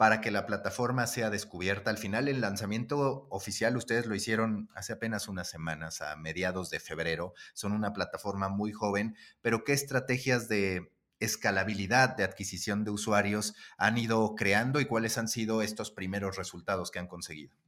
[0.00, 1.90] para que la plataforma sea descubierta.
[1.90, 6.80] Al final, el lanzamiento oficial, ustedes lo hicieron hace apenas unas semanas, a mediados de
[6.80, 7.34] febrero.
[7.52, 13.98] Son una plataforma muy joven, pero ¿qué estrategias de escalabilidad de adquisición de usuarios han
[13.98, 17.59] ido creando y cuáles han sido estos primeros resultados que han conseguido?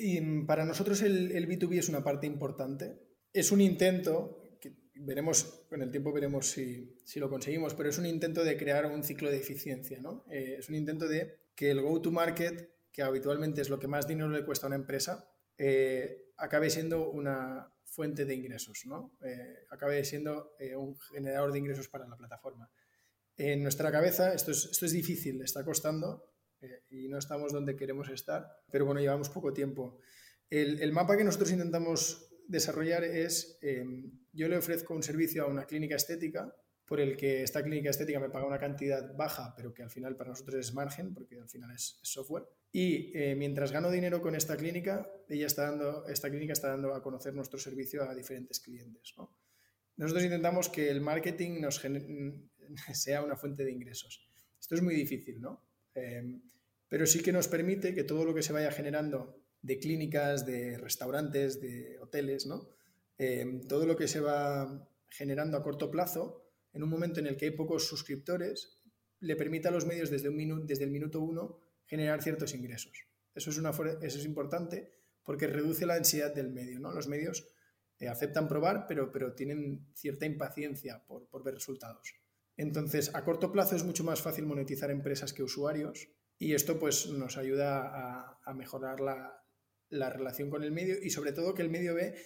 [0.00, 2.96] Y para nosotros el, B2B es una parte importante.
[3.32, 8.06] Es un intento, que veremos, con el tiempo veremos si, lo conseguimos, pero es un
[8.06, 10.00] intento de crear un ciclo de eficiencia.
[10.00, 10.24] ¿no?
[10.30, 14.28] Eh, es un intento de que el go-to-market, que habitualmente es lo que más dinero
[14.28, 15.28] le cuesta a una empresa,
[15.58, 19.16] eh, acabe siendo una fuente de ingresos, ¿no?
[19.24, 22.70] Eh, acabe siendo eh, un generador de ingresos para la plataforma.
[23.36, 26.24] En nuestra cabeza esto es, esto es difícil, está costando
[26.90, 30.00] y no estamos donde queremos estar, pero bueno, llevamos poco tiempo.
[30.50, 33.58] El, el mapa que nosotros intentamos desarrollar es,
[34.32, 36.52] yo le ofrezco un servicio a una clínica estética
[36.88, 40.16] por el que esta clínica estética me paga una cantidad baja, pero que al final
[40.16, 42.44] para nosotros es margen, porque al final es, software.
[42.72, 46.94] Y eh, mientras gano dinero con esta clínica, ella está dando, esta clínica está dando
[46.94, 49.14] a conocer nuestro servicio a diferentes clientes.
[49.96, 51.78] Nosotros intentamos que el marketing nos
[52.94, 54.26] sea una fuente de ingresos.
[54.58, 55.67] Esto es muy difícil, ¿no?
[55.98, 56.40] Eh,
[56.88, 60.78] pero sí que nos permite que todo lo que se vaya generando de clínicas, de
[60.78, 62.70] restaurantes, de hoteles, ¿no?
[63.18, 67.36] Eh, todo lo que se va generando a corto plazo, en un momento en el
[67.36, 68.78] que hay pocos suscriptores,
[69.20, 72.92] le permite a los medios desde, un desde el minuto uno generar ciertos ingresos.
[73.34, 74.92] Eso es, una, eso es importante
[75.24, 76.78] porque reduce la ansiedad del medio.
[76.78, 77.48] Los medios
[77.98, 82.14] eh, aceptan probar, pero, tienen cierta impaciencia por, ver resultados.
[82.58, 87.06] Entonces, a corto plazo es mucho más fácil monetizar empresas que usuarios y esto pues,
[87.08, 89.44] nos ayuda a, mejorar la,
[89.88, 92.16] la relación con el medio y sobre todo que el medio ve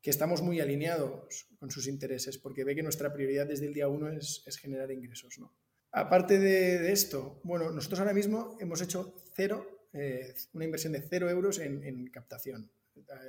[0.00, 3.88] que estamos muy alineados con sus intereses, porque ve que nuestra prioridad desde el día
[3.88, 5.38] uno es, generar ingresos.
[5.38, 5.52] ¿no?
[5.90, 11.28] Aparte de, esto, bueno, nosotros ahora mismo hemos hecho cero, eh, una inversión de cero
[11.28, 12.70] euros en, captación.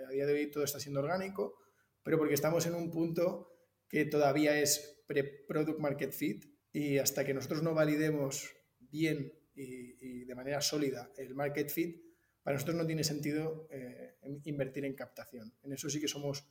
[0.08, 1.56] A día de hoy todo está siendo orgánico,
[2.04, 3.52] pero porque estamos en un punto
[3.90, 10.36] que todavía es pre-product market fit y hasta que nosotros no validemos bien y, de
[10.36, 12.02] manera sólida el market fit,
[12.44, 14.16] para nosotros no tiene sentido eh,
[14.46, 15.54] invertir en captación.
[15.64, 16.48] En eso sí que somos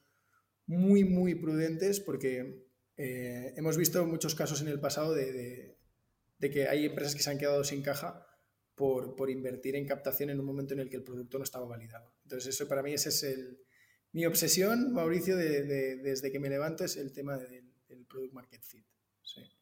[0.67, 2.67] muy, muy prudentes porque
[2.97, 5.79] eh, hemos visto muchos casos en el pasado de,
[6.39, 8.27] que hay empresas que se han quedado sin caja
[8.75, 12.15] por, invertir en captación en un momento en el que el producto no estaba validado.
[12.23, 13.59] Entonces, eso para mí ese es el,
[14.13, 17.69] mi obsesión, Mauricio, desde que me levanto es el tema del,
[18.09, 18.85] Product Market Fit.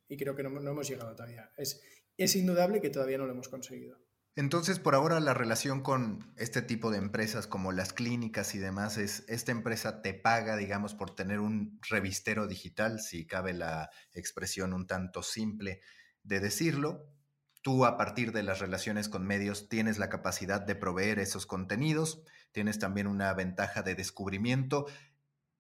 [0.09, 1.51] Y creo que no, no, hemos llegado todavía.
[1.57, 1.83] Es,
[2.17, 3.99] es indudable que todavía no lo hemos conseguido.
[4.39, 8.97] Entonces, por ahora la relación con este tipo de empresas como las clínicas y demás
[8.97, 14.75] es, esta empresa te paga, digamos, por tener un revistero digital, si cabe la expresión
[14.75, 15.81] un tanto simple
[16.23, 17.11] de decirlo.
[17.63, 22.23] Tú a partir de las relaciones con medios tienes la capacidad de proveer esos contenidos,
[22.53, 24.87] tienes también una ventaja de descubrimiento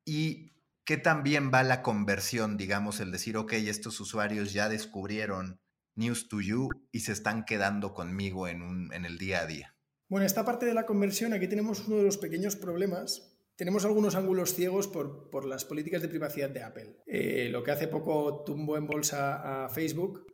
[0.04, 0.52] y
[0.88, 5.60] que también va la conversión, digamos, el decir, ok, estos usuarios ya descubrieron
[5.96, 9.76] News to You y se están quedando conmigo en, un, en el día a día?
[10.08, 13.38] Bueno, esta parte de la conversión, aquí tenemos uno de los pequeños problemas.
[13.54, 17.02] Tenemos algunos ángulos ciegos por, por las políticas de privacidad de Apple.
[17.04, 20.24] Eh, lo que hace poco tumbó en bolsa a Facebook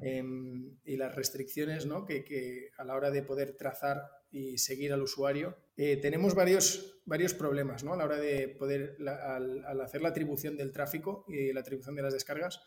[0.00, 2.06] em, y las restricciones ¿no?
[2.06, 4.00] que, que, a la hora de poder trazar
[4.30, 5.56] y seguir al usuario.
[5.76, 7.94] Eh, tenemos varios, varios problemas ¿no?
[7.94, 12.02] a la hora de poder, al, hacer la atribución del tráfico y la atribución de
[12.02, 12.60] las descargas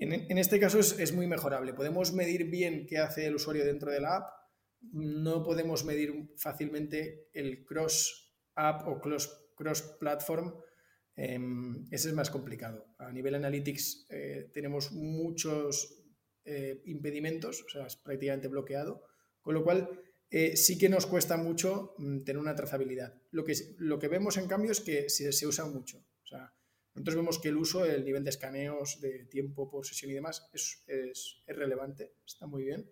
[0.00, 1.74] en, este caso es, muy mejorable.
[1.74, 4.30] Podemos medir bien qué hace el usuario dentro de la app.
[4.92, 10.54] No podemos medir fácilmente el cross app o cross, platform.
[11.14, 12.86] Em, ese es más complicado.
[12.98, 16.02] A nivel analytics eh, tenemos muchos
[16.46, 19.02] eh, impedimentos, o sea, es prácticamente bloqueado,
[19.42, 19.90] con lo cual
[20.30, 23.14] eh, sí que nos cuesta mucho mm, tener una trazabilidad.
[23.32, 25.98] Lo que, lo que vemos en cambio es que se, se usa mucho.
[25.98, 26.38] O
[26.94, 30.50] nosotros vemos que el uso, el nivel de escaneos, de tiempo por sesión y demás
[30.52, 32.90] es, relevante, está muy bien.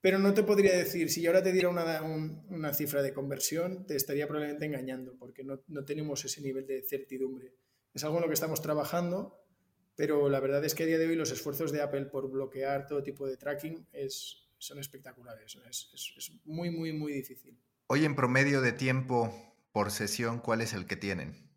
[0.00, 3.86] Pero no te podría decir, si yo ahora te diera una, una cifra de conversión,
[3.86, 7.54] te estaría probablemente engañando, porque no, no, tenemos ese nivel de certidumbre.
[7.94, 9.44] Es algo en lo que estamos trabajando,
[9.96, 12.86] pero la verdad es que a día de hoy los esfuerzos de Apple por bloquear
[12.86, 15.56] todo tipo de tracking es, son espectaculares.
[15.68, 17.58] Es, es, es muy, muy, muy difícil.
[17.86, 19.32] Hoy en promedio de tiempo
[19.72, 21.48] por sesión, ¿cuál es el que tienen?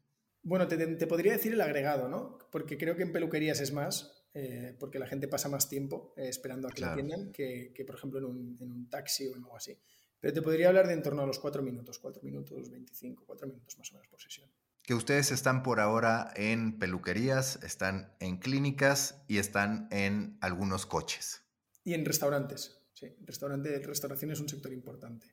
[0.44, 2.38] Bueno, te, te, podría decir el agregado, ¿no?
[2.52, 6.30] Porque creo que en peluquerías es más, eh, porque la gente pasa más tiempo eh,
[6.30, 6.96] esperando a que claro.
[6.96, 9.78] la atiendan que, que, por ejemplo, en un, en un, taxi o en algo así.
[10.20, 13.48] Pero te podría hablar de en torno a los 4 minutos, 4 minutos 25, 4
[13.48, 14.50] minutos más o menos por sesión.
[14.84, 21.44] Que ustedes están por ahora en peluquerías, están en clínicas y están en algunos coches.
[21.84, 23.16] Y en restaurantes, sí.
[23.26, 25.28] Restaurante, restauración es un sector importante.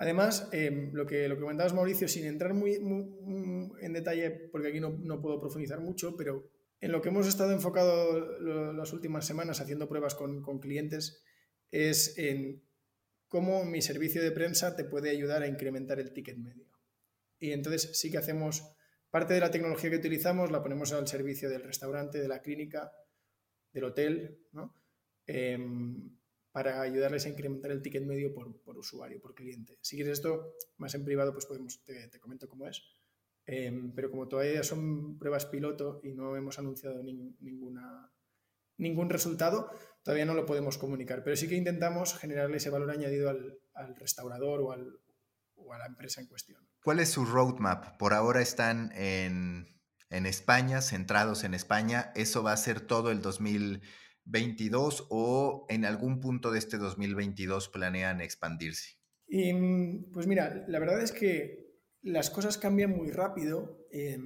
[0.00, 4.68] Además, eh, lo, que, lo que comentabas, Mauricio, sin entrar muy, muy en detalle, porque
[4.68, 6.48] aquí no, no, puedo profundizar mucho, pero
[6.80, 11.22] en lo que hemos estado enfocado lo, las últimas semanas haciendo pruebas con, con, clientes
[11.70, 12.62] es en
[13.28, 16.66] cómo mi servicio de prensa te puede ayudar a incrementar el ticket medio.
[17.38, 18.74] Y entonces sí que hacemos
[19.10, 22.90] parte de la tecnología que utilizamos, la ponemos al servicio del restaurante, de la clínica,
[23.70, 24.74] del hotel, ¿no?
[25.26, 25.58] Eh,
[26.52, 29.78] para ayudarles a incrementar el ticket medio por, por, usuario, por cliente.
[29.82, 32.82] Si quieres esto más en privado, pues podemos, te, te comento cómo es.
[33.46, 38.12] Eh, pero como todavía son pruebas piloto y no hemos anunciado ni, ninguna,
[38.76, 39.70] ningún resultado,
[40.02, 41.22] todavía no lo podemos comunicar.
[41.24, 45.00] Pero sí que intentamos generarle ese valor añadido al, al restaurador o, al,
[45.54, 46.66] o, a la empresa en cuestión.
[46.82, 47.96] ¿Cuál es su roadmap?
[47.98, 49.80] Por ahora están en,
[50.10, 52.12] en España, centrados en España.
[52.14, 53.82] ¿Eso va a ser todo el 2000?
[54.24, 59.00] 22 o en algún punto de este 2022 planean expandirse?
[59.26, 59.52] Y,
[60.12, 61.70] pues mira, la verdad es que
[62.02, 64.18] las cosas cambian muy rápido eh,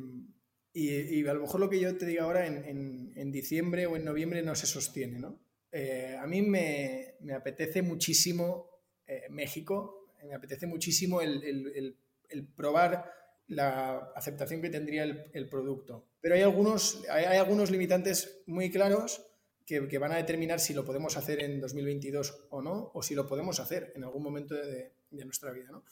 [0.73, 3.97] y, y, a lo mejor lo que yo te diga ahora en, en, diciembre o
[3.97, 5.19] en noviembre no se sostiene.
[5.19, 5.41] ¿no?
[5.71, 8.71] Eh, a mí me, me, apetece muchísimo
[9.07, 13.13] eh, México, me apetece muchísimo el, el, el, el, probar
[13.47, 16.09] la aceptación que tendría el, producto.
[16.21, 19.27] Pero hay algunos, hay algunos limitantes muy claros
[19.67, 23.27] que, van a determinar si lo podemos hacer en 2022 o no, o si lo
[23.27, 25.71] podemos hacer en algún momento de, nuestra vida.
[25.71, 25.85] ¿no?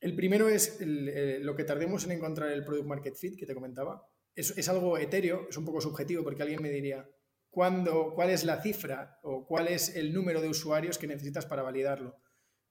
[0.00, 3.54] El primero es el, lo que tardemos en encontrar el product market fit que te
[3.54, 4.06] comentaba.
[4.34, 7.08] Es, algo etéreo, es un poco subjetivo, porque alguien me diría,
[7.50, 11.62] ¿cuándo, ¿cuál es la cifra o cuál es el número de usuarios que necesitas para
[11.62, 12.16] validarlo?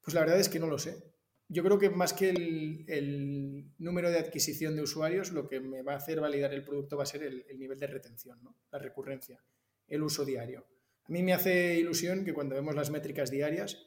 [0.02, 1.04] Pues la verdad es que no lo sé.
[1.48, 5.94] Yo creo que más que el, número de adquisición de usuarios, lo que me va
[5.94, 8.40] a hacer validar el producto va a ser el, el nivel de retención,
[8.72, 9.42] la recurrencia
[9.90, 10.68] el uso diario.
[11.04, 13.78] A mí me hace ilusión que cuando vemos las métricas diarias,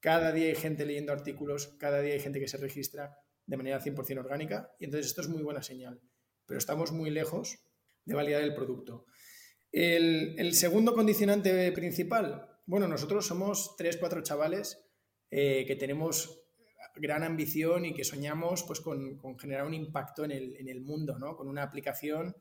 [0.00, 3.80] cada día hay gente leyendo artículos, cada día hay gente que se registra de manera
[3.80, 6.00] 100% orgánica y entonces esto es muy buena señal,
[6.46, 7.58] pero estamos muy lejos
[8.04, 9.06] de validar el producto.
[9.72, 14.84] El, segundo condicionante principal, bueno, nosotros somos tres, cuatro chavales
[15.30, 16.44] eh, que tenemos
[16.96, 20.80] gran ambición y que soñamos pues, con, con generar un impacto en el, en el
[20.80, 21.36] mundo, ¿no?
[21.36, 22.36] con una aplicación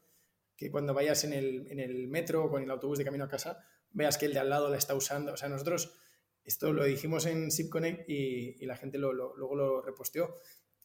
[0.56, 3.30] que cuando vayas en el, en el, metro o con el autobús de camino a
[3.30, 5.34] casa, veas que el de al lado la está usando.
[5.34, 5.96] O sea, nosotros
[6.44, 10.40] esto lo dijimos en SipConnect y, la gente lo, lo, luego lo reposteó.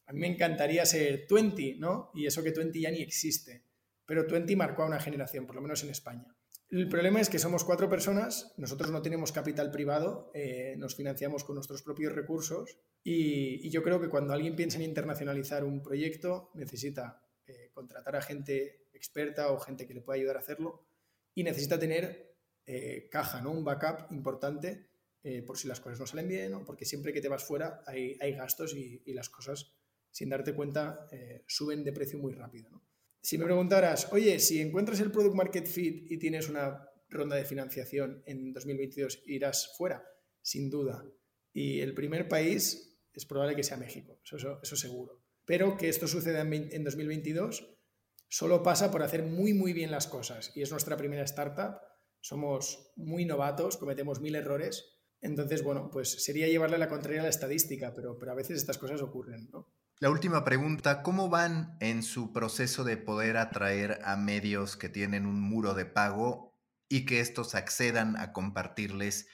[0.05, 2.11] A mí me encantaría ser 20, ¿no?
[2.13, 3.63] Y eso que 20 ya ni existe.
[4.05, 6.35] Pero 20 marcó a una generación, por lo menos en España.
[6.71, 11.43] El problema es que somos cuatro personas, nosotros no tenemos capital privado, eh, nos financiamos
[11.43, 15.81] con nuestros propios recursos y, y, yo creo que cuando alguien piensa en internacionalizar un
[15.81, 20.85] proyecto necesita eh, contratar a gente experta o gente que le pueda ayudar a hacerlo
[21.33, 22.35] y necesita tener
[22.65, 23.51] eh, caja, ¿no?
[23.51, 24.89] un backup importante
[25.23, 27.81] eh, por si las cosas no salen bien o porque siempre que te vas fuera
[27.87, 29.73] hay, hay gastos y, las cosas,
[30.11, 32.83] sin darte cuenta, eh, suben de precio muy rápido.
[33.21, 37.43] Si me preguntaras, oye, si encuentras el Product Market Fit y tienes una ronda de
[37.43, 40.05] financiación en 2022, irás fuera,
[40.41, 41.03] sin duda.
[41.51, 45.23] Y el primer país es probable que sea México, eso, eso, eso seguro.
[45.45, 47.78] Pero que esto suceda en, en 2022
[48.29, 50.51] solo pasa por hacer muy, muy bien las cosas.
[50.55, 51.81] Y es nuestra primera startup.
[52.21, 54.85] Somos muy novatos, cometemos mil errores.
[55.21, 58.77] Entonces, bueno, pues sería llevarle la contraria a la estadística, pero, pero a veces estas
[58.77, 59.67] cosas ocurren, ¿no?
[59.99, 65.25] La última pregunta, ¿cómo van en su proceso de poder atraer a medios que tienen
[65.25, 66.55] un muro de pago
[66.87, 69.27] y que estos accedan a compartirles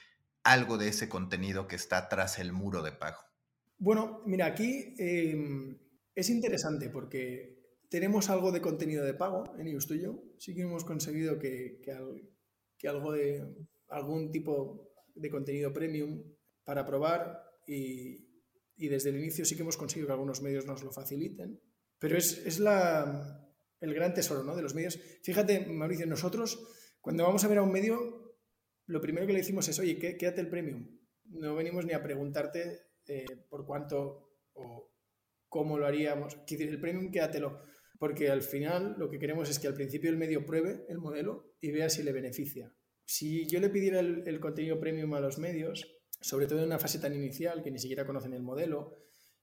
[0.44, 3.20] algo de ese contenido que está tras el muro de pago?
[3.78, 5.36] Bueno, mira, aquí eh,
[6.16, 7.55] es interesante porque
[7.96, 10.22] tenemos algo de contenido de pago en YouStudio.
[10.38, 13.42] Sí que hemos conseguido que, que, algo de
[13.88, 16.22] algún tipo de contenido premium
[16.66, 18.44] para probar y,
[18.76, 21.58] y, desde el inicio sí que hemos conseguido que algunos medios nos lo faciliten.
[21.98, 24.58] Pero es, es la, el gran tesoro ¿no?
[24.58, 25.00] de los medios.
[25.24, 26.68] Fíjate, Mauricio, nosotros
[27.00, 28.36] cuando vamos a ver a un medio,
[28.88, 31.00] lo primero que le decimos es, oye, quédate el premium.
[31.30, 34.92] no venimos ni a preguntarte eh, por cuánto o
[35.48, 36.38] cómo lo haríamos.
[36.50, 37.64] El premium quédatelo,
[37.98, 41.56] porque al final lo que queremos es que al principio el medio pruebe el modelo
[41.62, 42.74] y vea si le beneficia.
[43.06, 47.00] Si yo le pidiera el, contenido premium a los medios, sobre todo en una fase
[47.00, 48.96] tan inicial que ni siquiera conocen el modelo,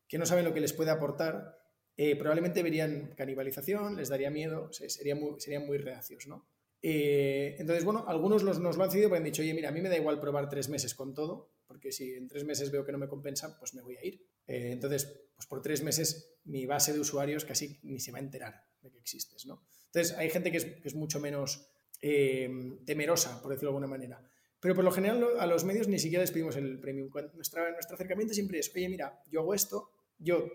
[0.08, 1.58] que no saben lo que les puede aportar,
[1.96, 6.48] eh, probablemente verían canibalización, les daría miedo, serían, muy, serían muy reacios, ¿no?
[6.82, 9.80] Eh, entonces, bueno, algunos nos lo han cedido porque han dicho, oye, mira, a mí
[9.80, 12.92] me da igual probar tres meses con todo, porque si en tres meses veo que
[12.92, 14.26] no me compensa, pues me voy a ir.
[14.52, 18.22] Eh, entonces, pues por tres meses mi base de usuarios casi ni se va a
[18.22, 19.62] enterar de que existes, ¿no?
[19.86, 21.68] Entonces, hay gente que es, mucho menos
[22.00, 24.28] temerosa, por decirlo de alguna manera.
[24.58, 27.10] Pero por lo general a los medios ni siquiera les pedimos el premium.
[27.34, 30.48] Nuestro acercamiento siempre es, oye, mira, yo hago esto, yo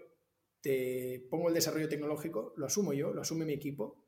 [0.62, 4.06] te pongo el desarrollo tecnológico, lo asumo yo, lo asume mi equipo,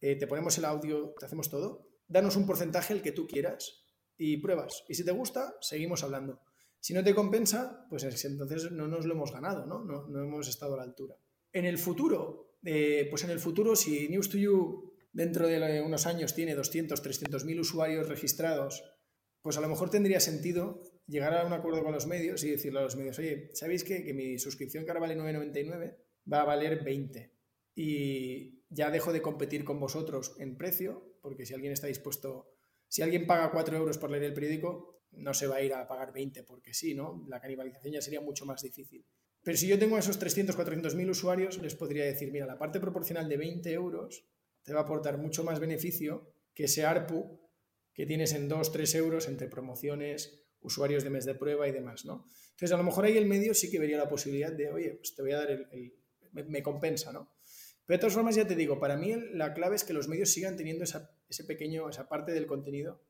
[0.00, 3.84] eh, te ponemos el audio, te hacemos todo, danos un porcentaje el que tú quieras
[4.16, 4.84] y pruebas.
[4.88, 6.40] Y si te gusta, seguimos hablando.
[6.84, 9.86] Si no te compensa, pues entonces no nos lo hemos ganado, ¿no?
[9.86, 11.16] No, hemos estado a la altura.
[11.50, 16.54] En el futuro, eh, pues en el futuro, si News2You dentro de unos años tiene
[16.54, 18.84] 200, 300 mil usuarios registrados,
[19.40, 22.80] pues a lo mejor tendría sentido llegar a un acuerdo con los medios y decirle
[22.80, 25.96] a los medios, oye, ¿sabéis que, que mi suscripción que ahora vale 9,99
[26.30, 27.32] va a valer 20?
[27.76, 32.53] Y ya dejo de competir con vosotros en precio, porque si alguien está dispuesto,
[32.94, 35.84] si alguien paga 4 euros por leer el periódico, no se va a ir a
[35.88, 37.26] pagar 20 porque sí, ¿no?
[37.28, 39.04] La canibalización ya sería mucho más difícil.
[39.42, 42.78] Pero si yo tengo esos 300, 400 mil usuarios, les podría decir, mira, la parte
[42.78, 44.24] proporcional de 20 euros
[44.62, 47.40] te va a aportar mucho más beneficio que ese ARPU
[47.92, 52.04] que tienes en 2, 3 euros entre promociones, usuarios de mes de prueba y demás,
[52.04, 52.26] ¿no?
[52.50, 55.16] Entonces, a lo mejor ahí el medio sí que vería la posibilidad de, oye, pues
[55.16, 55.96] te voy a dar el...
[56.30, 57.34] me, compensa, ¿no?
[57.86, 60.30] Pero de todas formas, ya te digo, para mí la clave es que los medios
[60.30, 63.02] sigan teniendo esa, ese pequeño, esa parte del contenido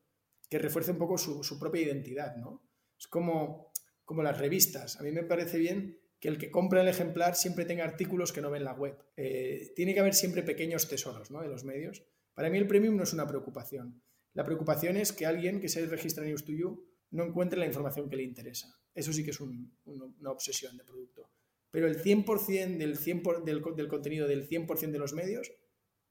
[0.49, 2.63] que refuerce un poco su, propia identidad, ¿no?
[2.99, 3.73] Es como,
[4.05, 5.01] como las revistas.
[5.01, 8.41] A mí me parece bien que el que compra el ejemplar siempre tenga artículos que
[8.41, 8.97] no ve en la web.
[9.17, 11.41] Eh, tiene que haber siempre pequeños tesoros ¿no?
[11.43, 12.05] de los medios.
[12.35, 14.03] Para mí el premium no es una preocupación.
[14.33, 18.17] La preocupación es que alguien que se registra en News2You no encuentre la información que
[18.17, 18.69] le interesa.
[18.95, 21.31] Eso sí que es una obsesión de producto.
[21.71, 25.53] Pero el 100% del, 100 del, del, contenido del 100% de los medios,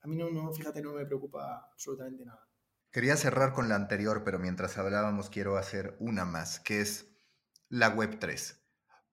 [0.03, 2.47] a mí no, no, fíjate, no me preocupa absolutamente nada.
[2.91, 7.07] Quería cerrar con la anterior, pero mientras hablábamos quiero hacer una más, que es
[7.69, 8.59] la Web3.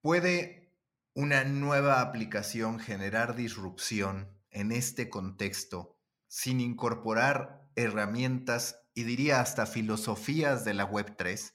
[0.01, 0.75] ¿Puede
[1.13, 10.65] una nueva aplicación generar disrupción en este contexto sin incorporar herramientas y diría hasta filosofías
[10.65, 11.53] de la Web3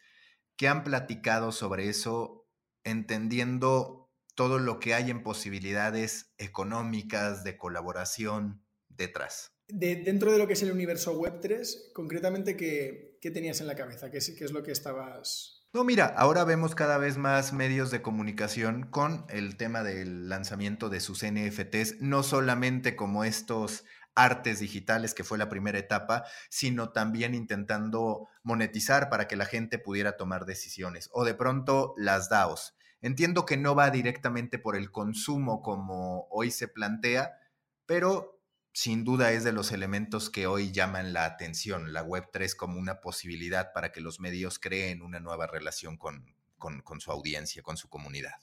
[0.56, 2.48] que han platicado sobre eso,
[2.84, 8.65] entendiendo todo lo que hay en posibilidades económicas de colaboración
[8.96, 9.52] detrás.
[9.68, 14.10] dentro de lo que es el universo Web3, concretamente, ¿qué, tenías en la cabeza?
[14.10, 18.00] ¿Qué ¿Qué es lo que estabas no, mira, ahora vemos cada vez más medios de
[18.00, 23.84] comunicación con el tema del lanzamiento de sus NFTs, no solamente como estos
[24.14, 29.78] artes digitales, que fue la primera etapa, sino también intentando monetizar para que la gente
[29.78, 31.10] pudiera tomar decisiones.
[31.12, 32.74] O de pronto las DAOs.
[33.02, 37.36] Entiendo que no va directamente por el consumo como hoy se plantea,
[37.84, 38.35] pero
[38.76, 43.00] sin duda es de los elementos que hoy llaman la atención, la Web3 como una
[43.00, 46.26] posibilidad para que los medios creen una nueva relación con,
[46.58, 48.34] con su audiencia, con su comunidad.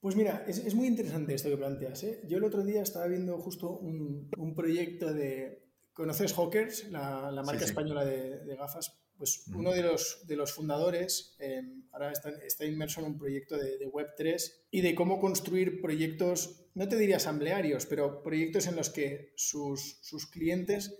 [0.00, 2.04] Pues mira, es, muy interesante esto que planteas.
[2.04, 2.20] ¿eh?
[2.28, 5.65] Yo el otro día estaba viendo justo un, proyecto de...
[5.96, 9.00] ¿Conoces Hawkers, la, marca española de, gafas?
[9.16, 13.88] Pues uno de los, de los fundadores em, ahora está, inmerso en un proyecto de,
[13.88, 19.32] Web3 y de cómo construir proyectos, no te diría asamblearios, pero proyectos en los que
[19.36, 19.98] sus,
[20.30, 20.94] clientes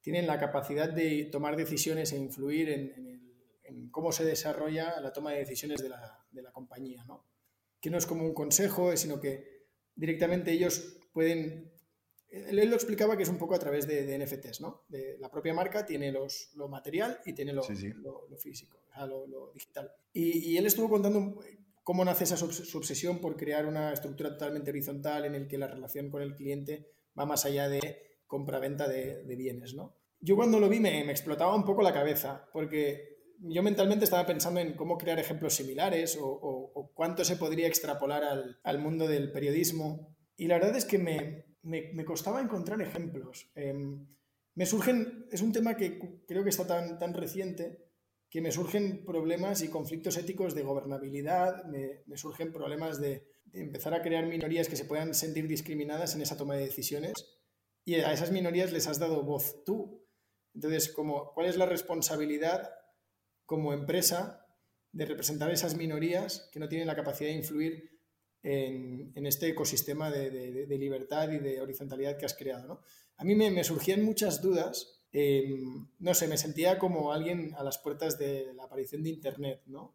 [0.00, 5.40] tienen la capacidad de tomar decisiones e influir en, cómo se desarrolla la toma de
[5.40, 7.04] decisiones de la, de la compañía.
[7.04, 7.28] ¿no?
[7.80, 11.72] que no es como un consejo, sino que directamente ellos pueden...
[12.30, 14.84] Él lo explicaba que es un poco a través de, NFTs, ¿no?
[14.88, 19.06] De la propia marca tiene los, lo material y tiene lo, lo, físico, o sea,
[19.06, 19.90] lo, digital.
[20.12, 21.40] Y, él estuvo contando
[21.82, 26.10] cómo nace esa obsesión por crear una estructura totalmente horizontal en el que la relación
[26.10, 29.96] con el cliente va más allá de compra-venta de, bienes, ¿no?
[30.20, 34.26] Yo cuando lo vi me, me explotaba un poco la cabeza, porque yo mentalmente estaba
[34.26, 38.22] pensando en cómo crear ejemplos similares o, cuánto se podría extrapolar
[38.62, 40.14] al, mundo del periodismo.
[40.36, 43.50] Y la verdad es que me, me, costaba encontrar ejemplos.
[43.54, 44.06] Em,
[44.54, 47.88] me surgen, es un tema que creo que está tan, tan reciente
[48.30, 53.94] que me surgen problemas y conflictos éticos de gobernabilidad, me, me surgen problemas de, empezar
[53.94, 57.14] a crear minorías que se puedan sentir discriminadas en esa toma de decisiones
[57.84, 60.04] y a esas minorías les has dado voz tú.
[60.54, 62.70] Entonces, como, ¿cuál es la responsabilidad
[63.46, 64.46] como empresa
[64.92, 67.97] de representar esas minorías que no tienen la capacidad de influir
[68.42, 72.82] en, este ecosistema de, libertad y de horizontalidad que has creado.
[73.16, 77.78] A mí me, surgían muchas dudas, em, no sé, me sentía como alguien a las
[77.78, 79.94] puertas de la aparición de Internet, ¿no?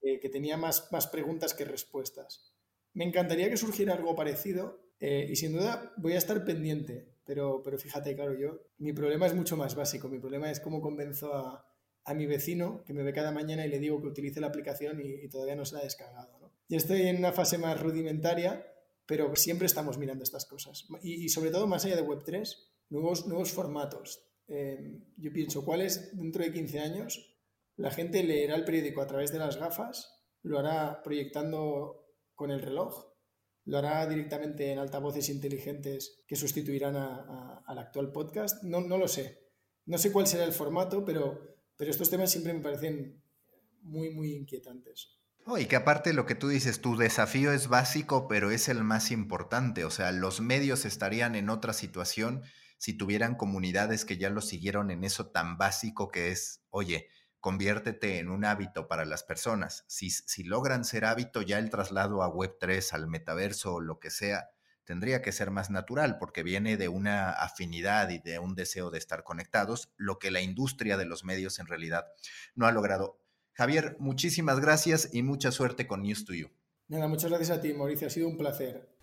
[0.00, 2.54] Eh, que tenía más, más preguntas que respuestas.
[2.92, 7.62] Me encantaría que surgiera algo parecido eh, y sin duda voy a estar pendiente, pero,
[7.62, 11.34] pero fíjate, claro, yo, mi problema es mucho más básico, mi problema es cómo convenzo
[11.34, 11.66] a,
[12.14, 15.26] mi vecino que me ve cada mañana y le digo que utilice la aplicación y,
[15.28, 16.38] todavía no se la ha descargado.
[16.38, 16.43] ¿no?
[16.68, 18.66] Yo estoy en una fase más rudimentaria,
[19.06, 20.86] pero siempre estamos mirando estas cosas.
[21.02, 22.48] Y, sobre todo, más allá de Web3,
[22.90, 24.26] nuevos, nuevos formatos.
[24.46, 24.78] Eh,
[25.16, 27.36] yo pienso, ¿cuál es dentro de 15 años?
[27.76, 32.60] La gente leerá el periódico a través de las gafas, lo hará proyectando con el
[32.60, 33.12] reloj,
[33.64, 38.62] lo hará directamente en altavoces inteligentes que sustituirán al actual podcast.
[38.62, 39.50] No, no lo sé.
[39.86, 43.22] No sé cuál será el formato, pero pero estos temas siempre me parecen
[43.82, 45.18] muy, muy inquietantes.
[45.46, 49.10] Y que aparte lo que tú dices, tu desafío es básico, pero es el más
[49.10, 49.84] importante.
[49.84, 52.42] O sea, los medios estarían en otra situación
[52.78, 57.08] si tuvieran comunidades que ya lo siguieron en eso tan básico que es, oye,
[57.40, 59.84] conviértete en un hábito para las personas.
[59.86, 64.10] Si, si logran ser hábito, ya el traslado a Web3, al metaverso o lo que
[64.10, 64.48] sea,
[64.84, 68.98] tendría que ser más natural porque viene de una afinidad y de un deseo de
[68.98, 72.06] estar conectados, lo que la industria de los medios en realidad
[72.54, 73.23] no ha logrado.
[73.54, 76.48] Javier, muchísimas gracias y mucha suerte con News to You.
[76.88, 78.08] Nada, muchas gracias a ti, Mauricio.
[78.08, 78.93] Ha sido un placer.